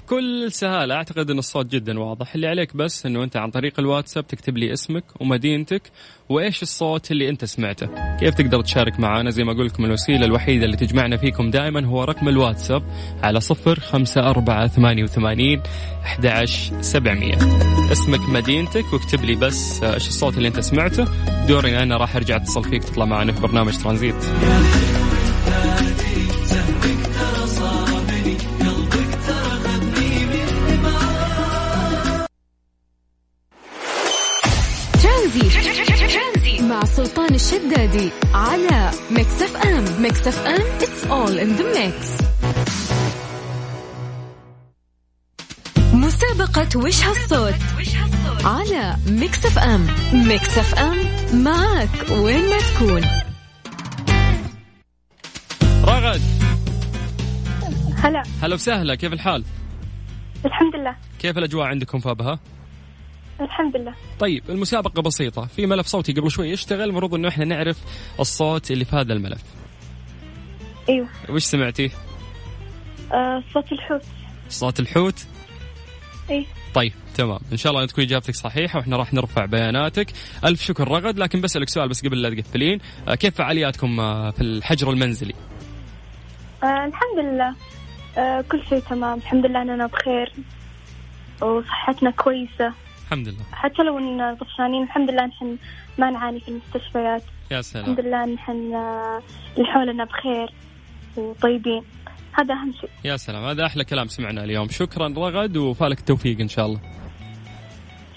بكل 0.06 0.52
سهالة 0.52 0.94
أعتقد 0.94 1.30
أن 1.30 1.38
الصوت 1.38 1.66
جدا 1.66 2.00
واضح. 2.00 2.34
اللي 2.34 2.46
عليك 2.46 2.76
بس 2.76 3.06
أنه 3.06 3.24
أنت 3.24 3.36
عن 3.36 3.50
طريق 3.50 3.80
الواتساب 3.80 4.26
تكتب 4.26 4.56
لي 4.56 4.72
اسمك 4.72 5.04
ومدينتك 5.20 5.82
وإيش 6.28 6.62
الصوت 6.62 7.10
اللي 7.10 7.28
أنت 7.28 7.44
سمعته. 7.44 8.16
كيف 8.20 8.34
تقدر 8.34 8.60
تشارك 8.60 9.00
معنا 9.00 9.30
زي 9.30 9.44
ما 9.44 9.52
أقول 9.52 9.66
لكم 9.66 9.84
الوسيلة 9.84 10.26
الوحيدة 10.26 10.64
اللي 10.64 10.76
تجمعنا 10.76 11.16
فيكم 11.16 11.50
دائما 11.50 11.86
هو 11.86 12.04
رقم 12.04 12.28
الواتساب 12.28 12.82
على 13.22 13.40
صفر 13.40 13.80
خمسة 13.80 14.30
أربعة 14.30 14.66
ثمانية 14.66 15.02
وثمانين 15.02 15.62
أحد 16.04 16.44
سبعمية. 16.80 17.38
اسمك 17.92 18.20
مدينتك 18.28 18.92
واكتب 18.92 19.24
لي 19.24 19.34
بس 19.34 19.82
إيش 19.82 20.08
الصوت 20.08 20.36
اللي 20.36 20.48
أنت 20.48 20.60
سمعته. 20.60 21.04
دوري 21.46 21.78
أنا 21.78 21.96
راح 21.96 22.16
أرجع 22.16 22.36
أتصل 22.36 22.64
فيك 22.64 22.84
تطلع 22.84 23.04
معنا 23.04 23.32
في 23.32 23.40
برنامج 23.40 23.76
ترانزيت. 23.76 24.16
الشدادي 37.46 38.10
على 38.34 38.90
Mix 39.10 39.42
FM 39.42 40.02
Mix 40.02 40.28
FM 40.28 40.62
it's 40.80 41.04
all 41.10 41.38
in 41.38 41.58
the 41.58 41.64
mix. 41.78 42.22
مسابقة 45.94 46.78
وش 46.78 47.04
هالصوت 47.04 47.54
على 48.44 48.96
Mix 49.06 49.46
FM 49.46 49.86
Mix 50.12 50.58
FM 50.58 50.96
معك 51.42 52.10
وين 52.10 52.50
ما 52.50 52.58
تكون. 52.58 53.02
رغد 55.84 56.22
هلا. 57.96 58.22
هلا 58.42 58.54
وسهلا 58.54 58.94
كيف 58.94 59.12
الحال؟ 59.12 59.44
الحمد 60.44 60.76
لله. 60.76 60.96
كيف 61.18 61.38
الأجواء 61.38 61.66
عندكم 61.66 61.98
في 61.98 62.10
أبها؟ 62.10 62.38
الحمد 63.40 63.76
لله. 63.76 63.94
طيب 64.18 64.42
المسابقة 64.48 65.02
بسيطة. 65.02 65.46
في 65.46 65.66
ملف 65.66 65.86
صوتي 65.86 66.12
قبل 66.12 66.30
شوي 66.30 66.50
يشتغل 66.50 66.82
المفروض 66.82 67.14
إنه 67.14 67.28
إحنا 67.28 67.44
نعرف 67.44 67.78
الصوت 68.20 68.70
اللي 68.70 68.84
في 68.84 68.96
هذا 68.96 69.12
الملف. 69.12 69.42
أيوه. 70.88 71.08
وش 71.28 71.42
سمعتي؟ 71.42 71.90
آه 73.12 73.42
صوت 73.54 73.72
الحوت. 73.72 74.02
صوت 74.48 74.80
الحوت؟ 74.80 75.26
إيه 76.30 76.44
طيب 76.74 76.92
تمام. 77.14 77.38
إن 77.52 77.56
شاء 77.56 77.72
الله 77.72 77.86
تكون 77.86 78.04
إجابتك 78.04 78.34
صحيحة 78.34 78.78
وإحنا 78.78 78.96
راح 78.96 79.14
نرفع 79.14 79.44
بياناتك. 79.44 80.06
ألف 80.44 80.62
شكر 80.62 80.88
رغد 80.88 81.18
لكن 81.18 81.40
بسألك 81.40 81.68
سؤال 81.68 81.88
بس 81.88 82.06
قبل 82.06 82.22
لا 82.22 82.40
تقفلين. 82.40 82.78
آه، 83.08 83.14
كيف 83.14 83.34
فعالياتكم 83.34 84.00
آه، 84.00 84.30
في 84.30 84.40
الحجر 84.40 84.90
المنزلي؟ 84.90 85.34
آه 86.62 86.86
الحمد 86.86 87.18
لله. 87.18 87.54
آه 88.18 88.40
كل 88.40 88.62
شيء 88.68 88.78
تمام. 88.78 89.18
الحمد 89.18 89.46
لله 89.46 89.62
إننا 89.62 89.86
بخير. 89.86 90.32
وصحتنا 91.42 92.10
كويسة. 92.10 92.85
الحمد 93.06 93.28
لله. 93.28 93.44
حتى 93.52 93.82
لو 93.82 93.98
إن 93.98 94.36
طفشانين 94.36 94.82
الحمد 94.82 95.10
لله 95.10 95.26
نحن 95.26 95.56
ما 95.98 96.10
نعاني 96.10 96.40
في 96.40 96.48
المستشفيات. 96.48 97.22
يا 97.50 97.60
الحمد 97.60 97.64
سلام 97.64 97.94
لله 97.94 98.24
نحن 98.24 98.74
آه، 98.74 99.22
اللي 99.56 99.66
حولنا 99.66 100.04
بخير 100.04 100.54
وطيبين. 101.16 101.82
هذا 102.32 102.54
أهم 102.54 102.72
شيء. 102.80 102.90
يا 103.04 103.16
سلام. 103.16 103.44
هذا 103.44 103.66
أحلى 103.66 103.84
كلام 103.84 104.08
سمعناه 104.08 104.44
اليوم. 104.44 104.68
شكرا 104.68 105.08
رغد 105.08 105.56
وفالك 105.56 105.98
التوفيق 105.98 106.40
إن 106.40 106.48
شاء 106.48 106.66
الله. 106.66 106.80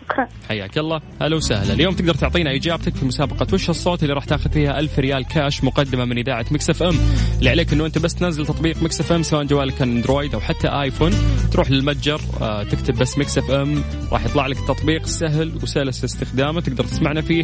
شكرا. 0.10 0.28
حياك 0.50 0.78
الله. 0.78 1.02
هلا 1.22 1.36
وسهلا. 1.36 1.74
اليوم 1.74 1.94
تقدر 1.94 2.14
تعطينا 2.14 2.56
إجابتك 2.56 2.96
في 2.96 3.06
مسابقة 3.06 3.48
وش 3.54 3.70
الصوت 3.70 4.04
اللي 4.04 4.14
راح 4.14 4.26
تاخذ 4.26 4.52
فيها 4.52 4.80
ألف 4.80 5.00
ريال 5.00 5.26
كاش 5.26 5.64
مقدمة 5.64 6.06
من 6.06 6.18
إذاعة 6.18 6.46
Mix 6.52 6.70
FM. 6.70 6.96
اللي 7.40 7.50
عليك 7.50 7.74
إنه 7.74 7.86
أنت 7.86 7.98
بس 7.98 8.16
تنزل 8.16 8.46
تطبيق 8.46 8.84
Mix 8.84 9.00
FM 9.00 9.24
سواء 9.24 9.44
جوالك 9.44 9.82
أندرويد 9.82 10.34
أو 10.34 10.40
حتى 10.40 10.68
آيفون. 10.68 11.12
تروح 11.52 11.72
للمتجر 11.72 12.22
آه، 12.42 12.64
تكتب 12.64 12.96
بس 12.96 13.18
Mix 13.18 13.38
FM. 13.38 13.84
راح 14.12 14.26
يطلع 14.26 14.48
لك 14.48 14.58
التطبيق 14.58 15.06
سهل 15.06 15.52
وسلس 15.64 16.04
استخدامه 16.04 16.62
تقدر 16.62 16.84
تسمعنا 16.84 17.22
فيه 17.22 17.44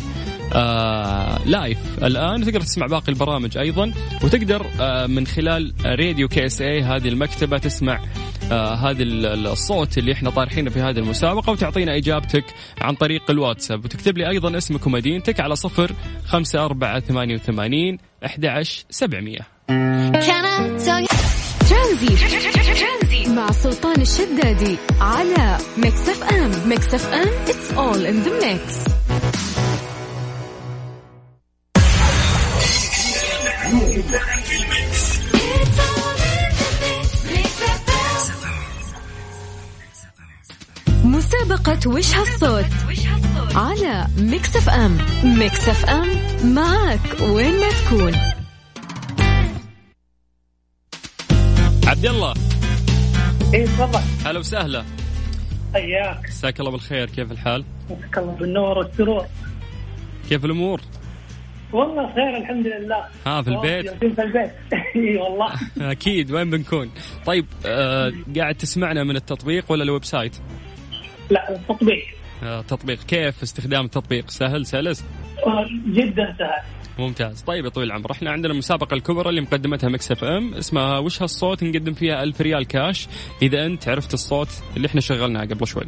آه 0.54 1.46
live 1.46 1.78
الآن 2.04 2.44
تقدر 2.46 2.62
تسمع 2.62 2.86
باقي 2.88 3.10
البرامج 3.10 3.58
أيضا. 3.58 3.94
وتقدر 4.24 4.66
آه 4.80 5.08
من 5.08 5.28
خلال 5.28 5.74
راديو 5.86 6.28
KSA 6.28 6.82
هذه 6.82 7.08
المكتبة 7.08 7.58
تسمع 7.58 8.00
آه 8.52 8.76
هذا 8.76 9.04
ال- 9.04 9.48
الصوت 9.48 9.98
اللي 9.98 10.14
إحنا 10.14 10.30
طارحينه 10.30 10.70
في 10.70 10.80
هذه 10.80 11.00
المسابقة 11.00 11.52
وتعطينا 11.52 11.98
إجابتك 11.98 12.46
عن 12.82 12.96
طريق 12.96 13.32
الواتساب. 13.32 13.86
وتكتب 13.86 14.18
لي 14.18 14.30
أيضا 14.30 14.58
اسمك 14.58 14.88
ومدينتك 14.88 15.40
على 15.40 15.56
صفر 15.56 15.92
خمسة 16.26 16.66
أربعة 16.66 17.00
ثمانية 17.00 17.36
وثمانين 17.36 17.98
أحد 18.26 18.64
سبعمية. 18.90 19.40
ترانزي 21.70 23.30
مع 23.36 23.52
سلطان 23.52 24.02
الشدادي 24.02 24.78
على 25.02 25.58
Mix 25.78 26.10
FM. 26.10 26.70
Mix 26.70 26.94
FM 26.94 27.28
it's 27.46 27.78
all 27.78 28.06
in 28.06 28.28
the 28.28 28.32
mix. 28.46 28.90
مسابقة 41.44 41.90
وش 41.90 42.16
هالصوت؟ 42.16 42.66
على 43.56 44.08
Mix 44.18 44.56
FM. 44.56 44.98
Mix 45.24 45.70
FM 45.70 46.08
معك 46.54 47.22
وين 47.22 47.54
ما 47.60 47.70
تكون. 47.70 48.14
عبد 51.88 52.06
الله. 52.06 52.34
إيه 53.54 53.66
تفضل. 53.66 54.00
هلا 54.26 54.40
وسهلا. 54.40 54.86
حياك. 55.74 56.24
مساك 56.30 56.60
الله 56.60 56.72
بالخير 56.72 57.10
كيف 57.10 57.32
الحال؟ 57.32 57.66
مساك 57.90 58.18
الله 58.18 58.32
بالنور 58.32 58.78
والسرور. 58.78 59.26
كيف 60.30 60.46
الأمور؟ 60.46 60.82
والله 61.74 62.14
خير 62.14 62.38
الحمد 62.38 62.68
لله. 62.68 63.06
ها 63.28 63.42
في 63.42 63.50
البيت؟ 63.50 63.86
جالسين 63.86 64.16
في 64.16 64.22
البيت. 64.22 64.52
إي 64.96 65.18
والله. 65.18 65.54
أكيد 65.92 66.32
وين 66.32 66.50
بنكون؟ 66.50 66.92
طيب 67.26 67.46
آه 67.66 68.14
قاعد 68.38 68.56
تسمعنا 68.56 69.04
من 69.04 69.16
التطبيق 69.16 69.72
ولا 69.72 69.84
ال 69.84 70.06
website؟ 70.06 70.36
لا 71.30 71.56
التطبيق 71.56 72.06
آه 72.44 72.62
تطبيق. 72.62 73.04
كيف 73.04 73.44
استخدام 73.44 73.86
التطبيق؟ 73.86 74.30
سهل 74.30 74.66
سلس؟ 74.66 75.06
آه، 75.48 75.66
جدا 75.88 76.36
سهل. 76.40 76.62
ممتاز. 77.00 77.42
طيب 77.42 77.66
يا 77.66 77.70
طويل 77.70 77.88
العمر 77.88 78.12
إحنا 78.12 78.32
عندنا 78.32 78.54
المسابقة 78.54 78.94
الكبرى 78.94 79.30
اللي 79.30 79.42
مقدمتها 79.42 79.90
Mix 79.90 80.12
FM 80.12 80.54
اسمها 80.54 80.98
وش 80.98 81.22
هالصوت 81.22 81.64
نقدم 81.64 81.94
فيها 81.94 82.24
ألف 82.24 82.42
ريال 82.42 82.68
كاش؟ 82.68 83.08
إذا 83.42 83.66
أنت 83.66 83.90
عرفت 83.90 84.14
الصوت 84.14 84.50
اللي 84.78 84.88
إحنا 84.88 85.02
شغلناه 85.02 85.42
قبل 85.42 85.68
شوي. 85.68 85.84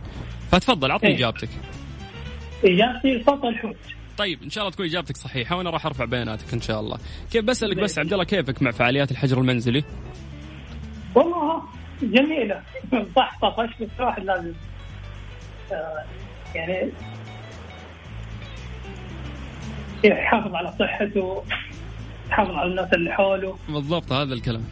فتفضل 0.52 0.92
عطني 0.92 1.10
إيه. 1.10 1.16
إجابتك. 1.16 1.50
إجابتي 2.64 3.24
صوت 3.24 3.44
الحوت. 3.44 3.76
طيب 4.18 4.44
إن 4.44 4.50
شاء 4.50 4.64
الله 4.64 4.74
تكون 4.74 4.86
إجابتك 4.86 5.18
صحيحة 5.18 5.56
وأنا 5.56 5.70
راح 5.70 5.86
أرفع 5.86 6.06
بياناتك 6.06 6.54
إن 6.54 6.62
شاء 6.62 6.80
الله. 6.80 6.98
كيف 7.32 7.46
بسألك 7.46 7.78
بس 7.78 8.00
عبد 8.00 8.14
الله 8.14 8.26
كيفك 8.26 8.62
مع 8.62 8.72
فعاليات 8.72 9.12
الحجر 9.12 9.38
المنزلي؟ 9.42 9.84
والله 11.16 11.62
جميلة. 12.02 12.62
صح 13.16 13.40
طفش 13.42 13.74
بس 13.82 13.90
الواحد 14.00 14.24
لازم؟ 14.24 14.54
يعني 16.56 16.92
يحافظ 20.04 20.56
على 20.56 20.74
صحته 20.80 21.44
يحافظ 22.30 22.52
على 22.52 22.70
الناس 22.70 22.94
اللي 22.94 23.12
حوله. 23.12 23.58
بالضبط 23.70 24.12
هذا 24.12 24.34
الكلام. 24.34 24.64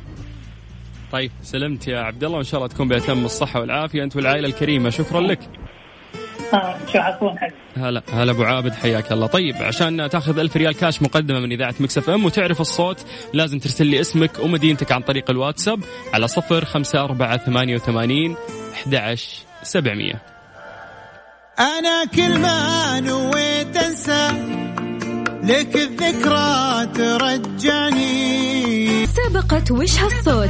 طيب 1.12 1.32
سلمت 1.42 1.88
يا 1.88 2.00
عبد 2.00 2.24
الله 2.24 2.38
وإن 2.38 2.44
شاء 2.44 2.60
الله 2.60 2.74
تكون 2.74 2.88
بأتم 2.88 3.26
الصحة 3.26 3.60
والعافية. 3.60 4.04
أنت 4.04 4.16
والعائلة 4.16 4.48
الكريمة 4.48 4.90
شكرا 4.90 5.22
لك. 5.22 5.40
آه، 6.54 6.76
هلا 7.78 8.04
هلا 8.14 8.32
أبو 8.32 8.44
عابد 8.44 8.74
حياك 8.74 9.12
الله. 9.12 9.28
طيب 9.28 9.56
عشان 9.56 10.10
تأخذ 10.10 10.40
ألف 10.40 10.58
ريال 10.58 10.74
كاش 10.74 11.02
مقدمة 11.02 11.40
من 11.40 11.52
إذاعة 11.52 11.76
Mix 11.80 11.98
FM 11.98 12.26
وتعرف 12.26 12.62
الصوت 12.62 13.06
لازم 13.34 13.60
ترسل 13.60 13.88
لي 13.88 14.02
اسمك 14.02 14.40
ومدينتك 14.40 14.92
عن 14.92 15.02
طريق 15.02 15.30
الواتساب 15.30 15.80
على 16.14 16.28
صفر 16.28 16.66
خمسة 16.66 17.04
أربعة 17.04 17.38
ثمانية 17.38 17.76
وثمانين 17.76 18.36
أحد 18.74 18.96
عشر 18.96 19.40
سبعمية. 19.64 20.35
أنا 21.60 22.06
كل 22.06 22.40
ما 22.40 23.00
نويت 23.00 23.78
أنسى 23.78 24.28
لك 25.44 25.76
الذكرى 25.76 26.86
ترجعني. 26.96 28.06
مسابقة 29.04 29.74
وش 29.74 30.00
هالصوت؟ 30.00 30.50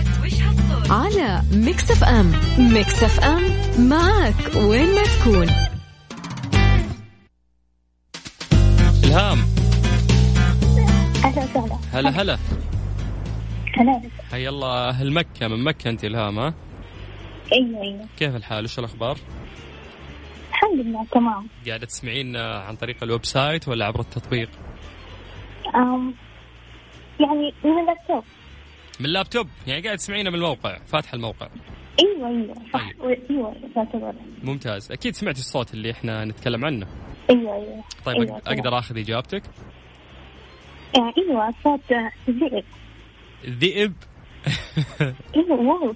على 0.89 1.41
Mix 1.51 1.91
FM 1.91 2.31
Mix 2.57 3.03
FM 3.03 3.43
معك 3.79 4.55
وين 4.55 4.95
ما 4.95 5.03
تكون. 5.03 5.49
إلهام. 9.03 9.39
أهلا 11.25 11.43
وسهلا. 11.43 11.77
هلا 11.93 12.21
هلا. 12.21 12.37
هلا. 13.77 14.01
حيا 14.31 14.49
الله 14.49 14.89
أهل 14.89 15.13
مكة 15.13 15.47
من 15.47 15.63
مكة 15.63 15.89
أنت 15.89 16.05
إلهام 16.05 16.39
ها؟ 16.39 16.53
أيوه 17.53 17.81
أيوه. 17.81 18.05
كيف 18.19 18.35
الحال؟ 18.35 18.63
وش 18.63 18.79
الأخبار؟ 18.79 19.17
تمام 21.11 21.47
قاعدة 21.67 21.85
تسمعين 21.85 22.37
عن 22.37 22.75
طريق 22.75 23.03
ال 23.03 23.25
website 23.25 23.67
ولا 23.67 23.85
عبر 23.85 23.99
التطبيق؟ 23.99 24.49
أم 25.75 26.13
يعني 27.19 27.53
من 27.63 27.79
اللابتوب. 27.79 28.23
من 28.99 29.05
اللابتوب؟ 29.05 29.47
يعني 29.67 29.81
قاعد 29.81 29.97
تسمعينه 29.97 30.29
من 30.29 30.35
الموقع 30.35 30.77
فاتحة 30.85 31.15
الموقع. 31.15 31.47
أيوه 32.03 32.27
أيوه 32.29 32.53
صح. 32.73 32.91
طيب. 32.99 33.21
أيوه 33.29 33.55
تعتبر 33.75 34.13
ممتاز. 34.43 34.91
أكيد 34.91 35.15
سمعتي 35.15 35.39
الصوت 35.39 35.73
اللي 35.73 35.91
إحنا 35.91 36.25
نتكلم 36.25 36.65
عنه. 36.65 36.87
أيوه 37.29 37.55
أيوه. 37.55 37.83
طيب 38.05 38.21
أيوة، 38.21 38.37
أقدر 38.37 38.51
أقدر 38.51 38.79
أخذ 38.79 38.97
إجابتك؟ 38.97 39.43
آه، 40.97 41.13
أيوه 41.17 41.53
صوت 41.63 41.93
ذئب. 42.29 42.65
ذئب؟ 43.45 43.93
أيوه 45.35 45.95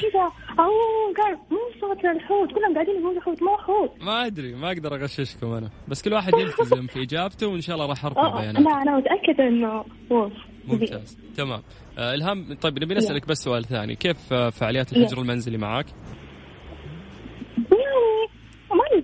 كذا. 0.00 0.32
أوه 0.58 1.14
قال 1.18 1.38
مو 1.50 1.58
صوت 1.80 2.04
الحوت. 2.04 2.48
كلهم 2.54 2.74
قاعدين 2.74 2.94
يقولوا 3.00 3.20
حوت 3.22 3.42
مو 3.42 3.56
حوت. 3.56 4.02
ما 4.02 4.26
أدري 4.26 4.54
ما 4.54 4.68
أقدر 4.68 4.94
أغششكم 4.94 5.52
أنا. 5.52 5.70
بس 5.88 6.02
كل 6.02 6.12
واحد 6.12 6.32
يلتزم 6.34 6.86
في 6.92 7.02
إجابته 7.02 7.46
وإن 7.46 7.60
شاء 7.60 7.76
الله 7.76 7.86
راح 7.86 8.04
ارفع 8.04 8.40
بيانات 8.40 8.62
لا 8.62 8.82
أنا 8.82 8.96
متاكده 8.96 9.48
إنه 9.48 9.84
وولف 10.10 10.32
ممتاز. 10.68 11.18
تمام. 11.36 11.62
آه 11.98 12.14
إلهام 12.14 12.54
طيب 12.54 12.82
نبي 12.84 12.94
نسألك 12.94 13.28
بس 13.28 13.38
سؤال 13.38 13.64
ثاني. 13.64 13.94
كيف 13.94 14.32
آه، 14.32 14.50
فعاليات 14.50 14.92
الحجر 14.92 15.18
المنزلي 15.20 15.58
معك 15.58 15.86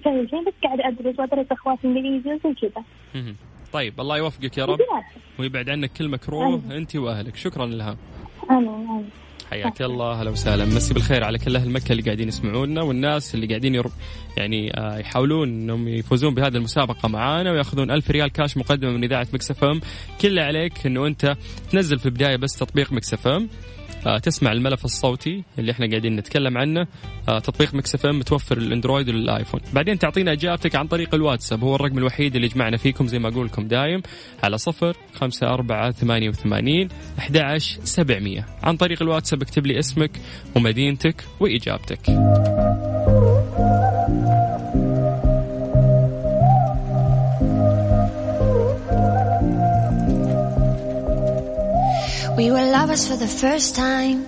يعني 0.07 0.37
ما 0.37 0.43
بس 0.47 0.55
قاعد 0.65 0.81
أدرس 0.81 1.19
وأدرس 1.19 1.47
أخواتي 1.53 1.87
إنجليزي 1.87 2.31
وزي 2.35 2.55
كذا. 2.55 2.85
طيب 3.73 4.01
الله 4.01 4.19
يوفقك 4.19 4.59
يا 4.59 4.65
رب. 4.65 4.79
ويبعد 5.39 5.71
عنك 5.71 5.93
كل 5.93 6.09
مكروه. 6.09 6.63
أنت 6.71 6.97
وأهلك. 6.97 7.37
شكرا 7.37 7.65
إلهام. 7.65 7.97
امين 8.51 8.69
امين 8.69 9.11
حياك 9.51 9.83
الله 9.83 10.13
أهلا 10.13 10.31
وسهلا. 10.31 10.65
مسي 10.65 10.95
بالخير 10.95 11.25
على 11.25 11.39
كل 11.39 11.57
أهل 11.57 11.71
مكة 11.71 11.93
اللي 11.93 12.03
قاعدين 12.03 12.29
يسمعونا 12.29 12.83
والناس 12.83 13.35
اللي 13.35 13.47
قاعدين 13.47 13.75
ير... 13.75 13.87
يعني 14.37 14.79
آه، 14.81 14.99
يحاولون 14.99 15.49
إنهم 15.49 15.89
يفوزون 15.89 16.35
بهذه 16.35 16.57
المسابقة 16.57 17.09
معانا 17.09 17.53
ويأخذون 17.53 17.91
ألف 17.91 18.11
ريال 18.11 18.33
كاش 18.33 18.57
مقدمة 18.57 18.91
من 18.91 19.05
إذاعة 19.05 19.27
Mix 19.33 19.51
FM. 19.51 19.81
كل 20.21 20.39
عليك 20.39 20.87
إنه 20.87 21.07
أنت 21.07 21.37
تنزل 21.71 21.99
في 21.99 22.07
البداية 22.07 22.37
بس 22.37 22.53
تطبيق 22.59 22.93
Mix 22.93 23.15
FM. 23.15 23.49
تسمع 24.23 24.53
الملف 24.53 24.85
الصوتي 24.85 25.43
اللي 25.59 25.73
إحنا 25.73 25.87
قاعدين 25.87 26.17
نتكلم 26.17 26.59
عنه. 26.59 26.87
آه، 27.29 27.39
تطبيق 27.39 27.75
Mix 27.75 27.95
FM 27.95 28.19
متوفر 28.19 28.59
للأندرويد 28.59 29.09
وللآيفون. 29.09 29.61
بعدين 29.73 29.99
تعطينا 29.99 30.33
إجابتك 30.33 30.77
عن 30.77 30.87
طريق 30.87 31.15
الواتساب 31.15 31.65
هو 31.65 31.75
الرقم 31.75 31.99
الوحيد 31.99 32.35
اللي 32.35 32.47
يجمعنا 32.47 32.77
فيكم 32.77 33.07
زي 33.07 33.19
ما 33.19 33.29
أقول 33.29 33.47
لكم 33.47 33.69
دايم 33.69 34.03
على 34.43 34.59
صفر 34.59 34.97
خمسة 35.15 35.47
أربعة 35.47 35.91
ثمانية 35.91 36.29
وثمانين 36.29 36.89
أحد 37.19 37.37
عن 38.63 38.77
طريق 38.77 39.03
الواتساب 39.03 39.43
اكتب 39.43 39.67
لي 39.67 39.79
اسمك 39.79 40.11
ومدينتك 40.57 41.25
وإجابتك. 41.41 42.01
We 52.38 52.52
were 52.52 52.66
lovers 52.78 53.08
for 53.08 53.16
the 53.16 53.28
first 53.28 53.76
time. 53.76 54.26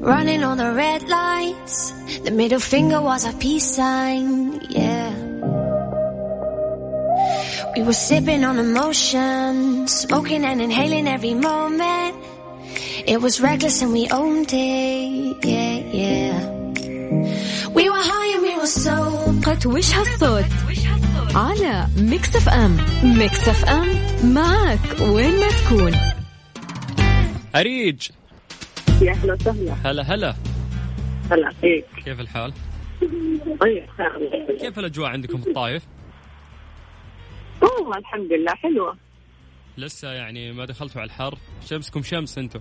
Running 0.00 0.42
on 0.44 0.56
the 0.56 0.72
red 0.72 1.02
lights. 1.08 1.92
The 2.24 2.30
middle 2.30 2.60
finger 2.60 3.00
was 3.00 3.24
our 3.26 3.32
peace 3.34 3.64
sign. 3.76 4.60
Yeah. 4.70 5.10
We 7.76 7.82
were 7.82 7.92
sipping 7.92 8.44
on 8.44 8.58
emotion. 8.58 9.86
Smoking 9.88 10.44
and 10.44 10.60
inhaling 10.60 11.06
every 11.08 11.34
moment. 11.34 12.16
It 13.06 13.20
was 13.20 13.40
reckless 13.40 13.82
and 13.82 13.92
we 13.92 14.08
owned 14.08 14.52
it. 14.52 15.44
Yeah, 15.44 15.76
yeah. 16.02 16.34
We 17.76 17.88
were 17.88 18.04
high 18.12 18.34
and 18.34 18.42
we 18.42 18.56
were 18.56 18.66
so. 18.66 19.20
مسابقة 19.40 19.70
وش 19.70 19.94
هالصوت 19.94 20.44
على 21.34 21.86
ميكس 21.96 22.36
اف 22.36 22.48
ام 22.48 22.76
ميكس 23.02 23.48
اف 23.48 23.64
ام 23.64 23.88
معك 24.24 25.00
وين 25.00 25.40
ما 25.40 25.48
تكون 25.48 26.13
أريج. 27.55 28.09
يا 29.01 29.11
أهلا 29.11 29.33
وسهلا. 29.33 29.73
هلا 29.73 30.01
هلا. 30.01 30.35
هلا 31.31 31.49
فيك. 31.61 31.85
كيف 32.05 32.19
الحال؟ 32.19 32.53
طيب. 33.59 33.85
كيف 34.59 34.79
الأجواء 34.79 35.09
عندكم 35.09 35.37
في 35.37 35.47
الطايف؟ 35.49 35.83
والله 37.61 37.97
الحمد 37.97 38.33
لله 38.33 38.55
حلوة. 38.55 38.97
لسه 39.77 40.11
يعني 40.11 40.51
ما 40.51 40.65
دخلتوا 40.65 41.01
على 41.01 41.07
الحر؟ 41.07 41.37
شمسكم 41.65 42.03
شمس 42.03 42.37
أنتم. 42.37 42.59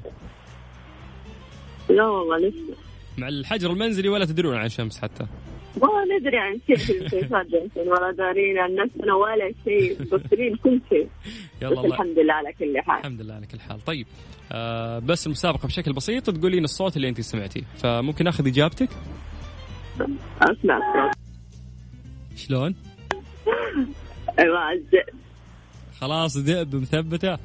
لا 1.91 2.05
والله 2.05 2.39
لسه. 2.39 2.77
مع 3.19 3.29
الحجر 3.29 3.71
المنزلي 3.71 4.09
ولا 4.09 4.25
تدرون 4.25 4.57
عن 4.57 4.69
شمس 4.69 4.99
حتى؟ 4.99 5.27
ما 5.83 5.89
ندري 6.19 6.39
عن 6.39 6.61
شيء 6.67 7.09
في 7.09 7.17
ولا 7.77 8.13
دارين 8.19 8.59
عن 8.59 8.75
نفسنا 8.75 9.15
ولا 9.15 9.53
شيء 9.65 9.97
مبصرين 10.01 10.57
كل 10.57 10.81
شيء. 10.89 11.09
يلا 11.63 11.73
الله. 11.73 11.87
الحمد 11.87 12.19
لله 12.19 12.35
على 12.35 12.53
كل 12.53 12.81
حال. 12.81 12.99
الحمد 12.99 13.21
لله 13.21 13.35
على 13.35 13.47
كل 13.47 13.61
حال. 13.61 13.85
طيب 13.85 14.07
بس 15.01 15.27
المسابقة 15.27 15.67
بشكل 15.67 15.93
بسيط 15.93 16.31
تقولين 16.31 16.65
الصوت 16.65 16.97
اللي 16.97 17.09
انت 17.09 17.21
سمعتيه. 17.21 17.63
فممكن 17.77 18.27
اخذ 18.27 18.47
إجابتك؟ 18.47 18.89
أسمع. 20.43 21.11
شلون؟ 22.37 22.75
أيوه 24.39 24.73
الذئب 24.73 25.15
خلاص 26.01 26.37
ذئب 26.37 26.77
مثبتة 26.77 27.39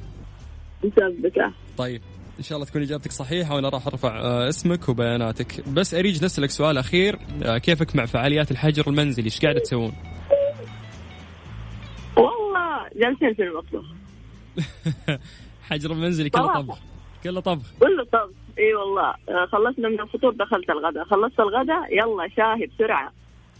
مثبتة. 0.84 1.52
طيب 1.76 2.02
إن 2.38 2.44
شاء 2.44 2.56
الله 2.56 2.66
تكون 2.66 2.82
إجابتك 2.82 3.12
صحيحة 3.12 3.54
وأنا 3.54 3.68
راح 3.68 3.86
أرفع 3.86 4.20
آه، 4.20 4.48
اسمك 4.48 4.88
وبياناتك. 4.88 5.68
بس 5.68 5.94
أريج 5.94 6.24
نسألك 6.24 6.50
سؤال 6.50 6.78
أخير. 6.78 7.18
آه، 7.42 7.58
كيفك 7.58 7.96
مع 7.96 8.06
فعاليات 8.06 8.50
الحجر 8.50 8.88
المنزلي؟ 8.88 9.24
إيش 9.24 9.40
قاعدة 9.40 9.60
تسوون؟ 9.60 9.92
والله 12.16 12.88
جالسين 12.96 13.34
في 13.34 13.42
المطبخ. 13.42 13.84
حجر 15.70 15.92
المنزلي 15.92 16.30
كله. 16.30 16.54
طبخ. 16.54 16.78
كله 17.24 17.40
طبخ. 17.40 17.66
كله 17.80 18.04
طبخ. 18.04 18.30
إي 18.58 18.74
والله. 18.74 19.08
آه، 19.08 19.46
خلصنا 19.52 19.88
من 19.88 20.00
الفطور 20.00 20.32
دخلت 20.34 20.70
الغداء. 20.70 21.04
خلصت 21.04 21.40
الغداء 21.40 21.92
يلا 21.92 22.28
شاهي 22.36 22.66
بسرعة. 22.66 23.12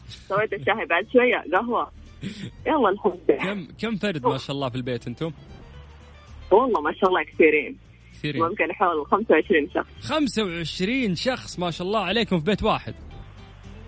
سويت 0.09 0.53
الشاهي 0.53 0.87
بعد 0.87 1.07
شوية 1.13 1.59
قهوة. 1.59 1.91
يلا 2.67 2.89
الحمد 2.89 3.21
لله. 3.29 3.39
كم 3.39 3.69
كم 3.79 3.97
فرد 3.97 4.27
ما 4.27 4.39
شاء 4.39 4.57
الله 4.57 4.69
في 4.69 4.75
البيت 4.77 5.07
أنتم؟ 5.07 5.33
والله 6.51 6.81
ما 6.81 6.93
شاء 6.93 7.11
الله 7.11 7.23
كثيرين. 7.23 7.77
كثيرين. 8.13 8.43
ممكن 8.43 8.73
حول 8.73 9.07
25 9.07 9.71
شخص. 9.75 10.09
25 10.09 11.15
شخص 11.15 11.59
ما 11.59 11.71
شاء 11.71 11.87
الله 11.87 12.01
عليكم 12.01 12.39
في 12.39 12.45
بيت 12.45 12.63
واحد. 12.63 12.95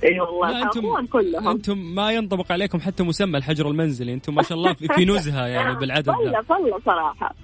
إي 0.04 0.20
والله 0.20 0.62
أنتم 0.62 1.06
كلهم. 1.06 1.48
أنتم 1.48 1.78
ما 1.78 2.12
ينطبق 2.12 2.52
عليكم 2.52 2.80
حتى 2.80 3.02
مسمى 3.02 3.38
الحجر 3.38 3.68
المنزلي. 3.68 4.14
أنتم 4.14 4.34
ما 4.34 4.42
شاء 4.42 4.58
الله 4.58 4.72
في 4.72 5.04
نزهة 5.04 5.46
يعني 5.46 5.74
بالعدد 5.74 6.10
فلة 6.10 6.42
فلة 6.42 6.78
صراحة. 6.86 7.34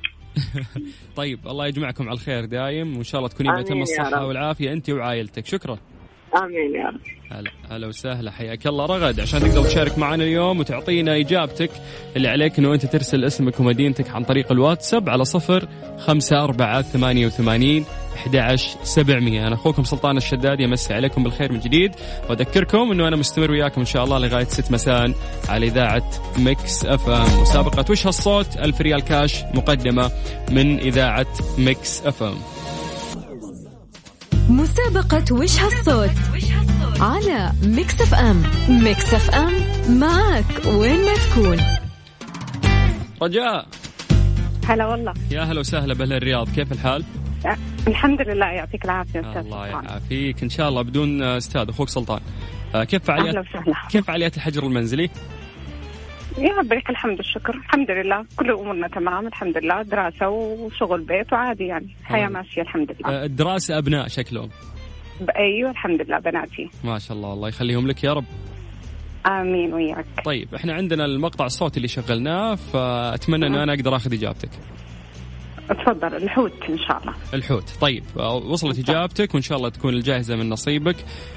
طيب 1.16 1.48
الله 1.48 1.66
يجمعكم 1.66 2.04
على 2.08 2.14
الخير 2.14 2.44
دايم 2.44 2.94
وإن 2.94 3.04
شاء 3.04 3.18
الله 3.18 3.28
تكونين 3.28 3.52
بأتم 3.52 3.82
الصحة. 3.82 4.26
والعافية 4.26 4.72
أنت 4.72 4.90
وعائلتك 4.90 5.46
شكرا 5.46 5.78
آمين 6.36 6.74
يا 6.74 6.86
رب. 6.86 7.00
هلا 7.32 7.50
هلا 7.70 7.86
وسهلا 7.86 8.30
حياك 8.30 8.66
الله. 8.66 8.86
رغد 8.86 9.20
عشان 9.20 9.40
تقدر 9.40 9.64
تشارك 9.64 9.98
معنا 9.98 10.24
اليوم 10.24 10.60
وتعطينا 10.60 11.16
إجابتك 11.16 11.70
اللي 12.16 12.28
عليك 12.28 12.58
إنه 12.58 12.74
أنت 12.74 12.86
ترسل 12.86 13.24
اسمك 13.24 13.60
ومدينتك 13.60 14.10
عن 14.10 14.24
طريق 14.24 14.52
الواتساب 14.52 15.08
على 15.08 15.24
صفر 15.24 15.68
خمسة 15.98 16.44
أربعة 16.44 16.82
ثمانية 16.82 17.26
وثمانين 17.26 17.84
11700 18.26 19.46
أنا 19.46 19.54
أخوكم 19.54 19.84
سلطان 19.84 20.16
الشدادي 20.16 20.60
يمسي 20.60 20.94
عليكم 20.94 21.22
بالخير 21.24 21.52
من 21.52 21.60
جديد. 21.60 21.92
وأذكركم 22.30 22.90
أنه 22.92 23.08
أنا 23.08 23.16
مستمر 23.16 23.50
وياكم 23.50 23.80
إن 23.80 23.86
شاء 23.86 24.04
الله 24.04 24.18
لغاية 24.18 24.44
6 24.44 24.72
مساء 24.72 25.12
على 25.48 25.66
إذاعة 25.66 26.10
Mix 26.38 26.84
FM. 26.86 27.40
مسابقة 27.42 27.84
وش 27.90 28.06
هالصوت؟ 28.06 28.56
ألف 28.56 28.80
ريال 28.80 29.00
كاش 29.00 29.44
مقدمة 29.54 30.10
من 30.50 30.78
إذاعة 30.78 31.26
Mix 31.58 32.06
FM. 32.06 32.34
مسابقة 34.48 35.34
وش 35.34 35.58
هالصوت؟ 35.60 36.10
على 37.00 37.52
Mix 37.62 38.00
FM. 38.00 38.42
Mix 38.68 39.14
FM 39.14 39.52
معك 40.00 40.66
وين 40.66 41.04
ما 41.04 41.14
تكون. 41.14 41.58
رجاء. 43.22 43.66
هلا 44.66 44.86
والله. 44.86 45.14
يا 45.30 45.42
هلا 45.42 45.60
وسهلا 45.60 45.94
بأهل 45.94 46.12
الرياض. 46.12 46.48
كيف 46.48 46.72
الحال؟ 46.72 47.04
الحمد 47.88 48.20
لله 48.20 48.46
يعطيك 48.46 48.84
العافية 48.84 49.20
أستاذ 49.20 49.36
الله. 49.36 49.66
يعافيك. 49.66 50.42
إن 50.42 50.50
شاء 50.50 50.68
الله 50.68 50.82
بدون 50.82 51.22
أستاذ. 51.22 51.68
أخوك 51.68 51.88
سلطان. 51.88 52.20
آه، 52.74 52.84
كيف 52.84 53.04
فعاليات 53.04 53.36
أهلا 53.36 53.48
وسهلا. 53.50 53.74
كيف 53.90 54.06
فعاليات 54.06 54.36
الحجر 54.36 54.62
المنزلي؟ 54.66 55.10
يا 56.38 56.54
رب 56.58 56.72
لك 56.72 56.90
الحمد 56.90 57.16
والشكر. 57.18 57.54
الحمد 57.54 57.90
لله. 57.90 58.24
كل 58.36 58.50
أمورنا 58.50 58.88
تمام. 58.88 59.26
الحمد 59.26 59.58
لله. 59.58 59.82
دراسة 59.82 60.28
وشغل 60.28 61.00
بيت 61.00 61.32
وعادي 61.32 61.64
يعني. 61.66 61.88
الحياة. 62.00 62.28
ماشية 62.28 62.62
الحمد 62.62 62.90
لله. 63.00 63.10
آه، 63.10 63.24
الدراسة 63.24 63.78
أبناء 63.78 64.08
شكلهم. 64.08 64.50
أيوه 65.36 65.70
الحمد 65.70 66.02
لله. 66.02 66.18
بناتي. 66.18 66.70
ما 66.84 66.98
شاء 66.98 67.16
الله. 67.16 67.32
الله 67.32 67.48
يخليهم 67.48 67.86
لك 67.86 68.04
يا 68.04 68.12
رب. 68.12 68.24
آمين 69.26 69.74
وياك. 69.74 70.04
طيب 70.24 70.54
إحنا 70.54 70.72
عندنا 70.74 71.04
المقطع 71.04 71.46
الصوتي 71.46 71.76
اللي 71.76 71.88
شغلناه 71.88 72.54
فأتمنى 72.54 73.46
إنه 73.46 73.62
أنا 73.62 73.72
أقدر 73.74 73.96
آخذ 73.96 74.12
إجابتك. 74.12 74.50
تفضل 75.68 76.16
الحوت 76.16 76.52
إن 76.68 76.78
شاء 76.78 76.98
الله. 77.00 77.14
الحوت 77.34 77.70
طيب 77.80 78.04
وصلت 78.50 78.78
إجابتك 78.78 79.34
وإن 79.34 79.42
شاء 79.42 79.58
الله 79.58 79.68
تكون 79.68 79.94
الجائزه 79.94 80.36
من 80.36 80.48
نصيبك. 80.48 80.96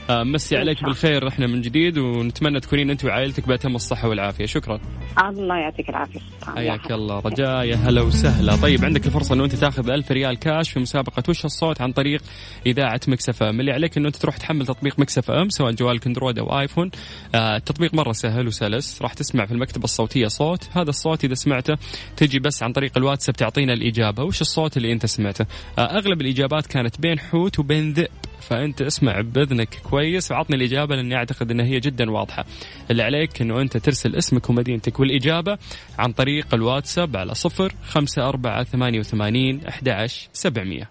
آه، 0.10 0.24
مسي 0.24 0.58
عليك. 0.58 0.84
بالخير 0.84 1.28
إحنا 1.28 1.48
من 1.48 1.62
جديد 1.62 1.98
ونتمنى 1.98 2.60
تكونين 2.60 2.90
أنت 2.90 3.06
وعائلتك 3.06 3.48
بأتم 3.48 3.76
الصحة 3.76 4.10
والعافية. 4.10 4.46
شكرا. 4.46 4.80
الله 5.28 5.58
يعطيك 5.58 5.90
العافية. 5.90 6.20
حياك. 6.56 6.92
الله. 6.92 7.20
رجاء 7.20 7.64
يا 7.66 7.76
هلا 7.76 8.02
وسهلا. 8.02 8.56
طيب 8.56 8.86
عندك 8.86 9.06
الفرصة 9.06 9.36
إنه 9.36 9.44
أنت 9.44 9.56
تاخذ 9.56 9.90
ألف 9.90 10.12
ريال 10.12 10.40
كاش 10.40 10.72
في 10.72 10.80
مسابقة 10.80 11.24
وش 11.30 11.46
الصوت 11.46 11.82
عن 11.82 11.92
طريق 11.92 12.22
إذاعة 12.66 13.02
Mix 13.08 13.44
FM. 13.44 13.60
اللي 13.60 13.72
عليك 13.72 13.98
إنه 13.98 14.08
أنت 14.08 14.16
تروح 14.16 14.38
تحمل 14.38 14.66
تطبيق 14.66 15.00
Mix 15.00 15.32
FM 15.32 15.50
سواء 15.50 15.72
جوالك 15.72 16.08
اندرويد 16.08 16.40
أو 16.40 16.60
آيفون. 16.60 16.92
آه 17.36 17.56
التطبيق 17.56 17.94
مرة 17.94 18.12
سهل 18.12 18.48
وسلس. 18.48 19.02
راح 19.02 19.14
تسمع 19.14 19.46
في 19.46 19.52
المكتبة 19.52 19.84
الصوتية 19.84 20.28
صوت. 20.28 20.70
هذا 20.72 20.90
الصوت 20.90 21.24
إذا 21.24 21.34
سمعته 21.34 21.74
تجي 22.18 22.40
بس 22.40 22.64
عن 22.64 22.72
طريق 22.72 22.98
الواتساب 22.98 23.36
تعطينا 23.36 23.74
الإجابة. 23.74 24.21
وش 24.24 24.42
الصوت 24.42 24.78
اللي 24.78 24.94
أنت 24.94 25.06
سمعته؟ 25.06 25.46
آه 25.78 25.98
أغلب 25.98 26.22
الإجابات 26.22 26.68
كانت 26.68 27.02
بين 27.02 27.20
حوت 27.20 27.60
وبين 27.60 27.94
ذئب 27.94 28.08
فأنت 28.42 28.82
اسمع 28.82 29.22
بإذنك 29.22 29.80
كويس 29.90 30.32
وعطني 30.32 30.56
الإجابة 30.56 30.96
لأني 30.96 31.16
أعتقد 31.16 31.52
إنها 31.52 31.66
هي 31.66 31.80
جدا 31.80 32.12
واضحة. 32.12 32.46
اللي 32.92 33.04
عليك 33.04 33.42
إنه 33.42 33.62
أنت 33.62 33.78
ترسل 33.78 34.16
اسمك 34.16 34.50
ومدينتك 34.50 35.00
والإجابة 35.00 35.58
عن 36.00 36.12
طريق 36.12 36.54
الواتساب 36.54 37.18
على 37.18 37.36
صفر 37.36 37.74
خمسة 37.88 38.30
أربعة 38.30 38.64
ثمانية 38.64 39.00
وثمانين 39.00 39.66
أحد 39.68 40.08
سبعمية. 40.34 40.90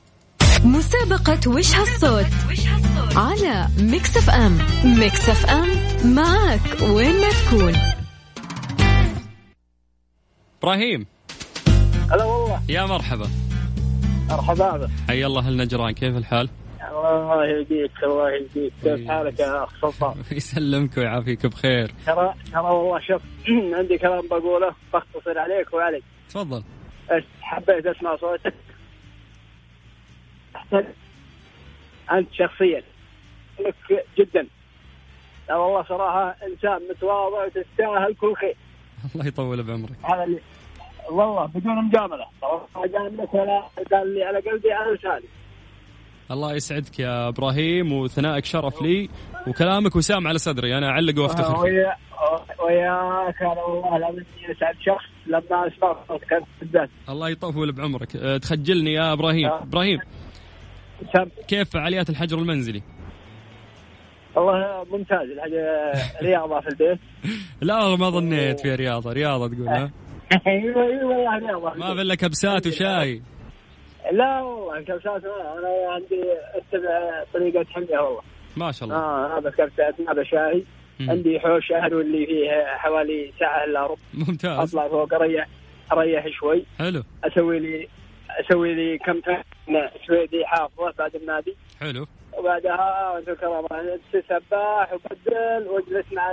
مسابقة 0.65 1.51
وش 1.51 1.75
هالصوت؟ 1.75 2.27
على 3.17 3.69
ميكس 3.79 4.17
اف 4.17 4.31
ام. 4.31 4.59
ميكس 4.85 5.29
اف 5.29 5.47
ام 5.47 5.69
معك 6.15 6.61
وين 6.83 7.21
ما 7.21 7.31
تكون. 7.31 7.73
إبراهيم. 10.63 11.07
هلا 12.11 12.25
والله. 12.25 12.61
يا 12.69 12.87
مرحبا. 12.87 13.27
مرحبا. 14.31 14.77
بك 14.77 14.91
حيا 15.09 15.27
الله 15.27 15.49
النجران 15.49 15.91
كيف 15.91 16.17
الحال؟ 16.17 16.49
الله 16.91 17.45
يهديك 17.47 17.91
الله 18.03 18.31
يهديك. 18.31 18.73
كيف 18.83 19.09
حالك 19.09 19.41
يا 19.41 19.65
أخ 19.65 19.71
سلطان؟ 19.81 20.15
يسلمك 20.37 20.97
ويعافيك 20.97 21.47
بخير. 21.47 21.91
ترى 22.07 22.35
ترى 22.53 22.63
والله 22.63 23.01
شوف 23.01 23.23
عندي 23.79 23.99
كلام 23.99 24.29
بقوله 24.29 24.75
بختصر 24.95 25.39
عليك 25.39 25.73
وعليك 25.75 26.05
تفضل. 26.29 26.63
حبيت 27.41 27.87
أسمع 27.87 28.17
صوتك. 28.17 28.55
أنت 32.13 32.29
شخصيا. 32.33 32.83
لك 33.61 34.05
جدا. 34.19 34.47
لا 35.49 35.57
والله 35.57 35.83
صراحة 35.89 36.37
إنسان 36.53 36.81
متواضع 36.91 37.45
وتستاهل 37.45 38.15
كل 38.21 38.35
خير. 38.35 38.57
الله 39.15 39.27
يطول 39.27 39.63
بعمرك. 39.63 39.93
هذا 40.03 40.25
اللي 40.25 40.41
والله 41.11 41.47
بدون 41.47 41.85
مجاملة. 41.85 42.27
صراحة 42.41 42.87
جاملك 42.87 43.35
ولا 43.35 43.63
قال 43.93 44.15
لي 44.15 44.25
على 44.25 44.39
قلبي 44.39 44.73
على 44.73 44.95
لساني 44.95 45.25
الله 46.31 46.55
يسعدك 46.55 46.99
يا 46.99 47.29
إبراهيم 47.29 47.93
وثنائك 47.93 48.45
شرف 48.45 48.83
لي 48.83 49.09
وكلامك 49.47 49.97
وسام 49.97 50.29
على 50.29 50.39
صدري 50.39 50.79
أنا 50.79 50.89
أعلق 50.89 51.23
وأفتخر. 51.23 51.61
ويا 51.61 51.97
وياك 52.65 53.43
أنا 53.43 53.63
والله 53.63 53.97
العظيم 53.97 54.25
إني 54.39 54.57
أسعد 54.57 54.75
شخص 54.81 55.05
لما 55.27 55.67
أسمع 55.67 55.97
صوتك. 56.09 56.43
بالذات 56.61 56.91
الله 57.09 57.29
يطول 57.29 57.73
بعمرك. 57.73 58.17
أه، 58.17 58.37
تخجلني 58.37 58.93
يا 58.93 59.13
إبراهيم. 59.13 59.49
آه. 59.49 59.63
إبراهيم 59.63 59.99
سم 61.13 61.25
كيف 61.49 61.71
فعاليات 61.71 62.11
الحجر 62.11 62.39
المنزلي؟ 62.39 62.83
والله 64.37 64.85
ممتاز. 64.93 65.31
الحاجة 65.31 65.93
رياضة 66.23 66.61
في 66.61 66.69
البيت. 66.69 66.99
لا 67.69 67.97
ما 67.97 68.11
ظنيت 68.11 68.61
في 68.61 68.75
رياضة. 68.75 69.13
رياضة 69.13 69.49
تقول 69.49 69.69
ها؟ 69.69 69.91
أيوه 70.47 70.83
أيوه 70.83 71.39
رياضه 71.39 71.75
ما 71.75 71.95
في 71.95 72.03
إلا 72.03 72.15
كبسات 72.15 72.67
وشاي. 72.67 73.23
لا 74.13 74.41
والله 74.41 74.81
كبسات 74.81 75.25
أنا 75.25 75.93
عندي 75.93 76.23
أتبع 76.55 77.25
طريقة 77.35 77.67
حمية 77.71 77.99
والله. 77.99 78.23
ما 78.57 78.73
شاء 78.73 78.89
الله. 78.89 79.01
آه 79.01 79.39
هذا 79.39 79.51
كبسات 79.51 79.95
هذا 80.09 80.23
شاي. 80.25 80.65
عندي 81.01 81.41
حوش 81.41 81.73
أهل 81.73 82.01
اللي 82.01 82.27
فيه 82.27 82.77
حوالي 82.77 83.33
ساعة 83.41 83.65
إلا 83.65 83.87
ربع. 83.87 83.97
ممتاز. 84.15 84.59
أطلع 84.59 84.89
فوق 84.89 85.15
أريح 85.15 85.49
أريح 85.93 86.29
شوي. 86.29 86.65
حلو. 86.79 87.03
أسوي 87.25 87.59
لي 87.59 87.89
أسوي 88.31 88.75
لي 88.75 88.99
كم 88.99 89.21
سويدي 90.07 90.47
حافظة 90.47 90.93
بعد 90.99 91.15
النادي. 91.15 91.57
حلو. 91.81 92.07
وبعدها 92.39 93.11
وانت 93.15 93.29
الكرامة 93.29 93.99
سباح 94.13 94.93
وبدل 94.93 95.69
واجلس 95.69 96.13
مع 96.13 96.33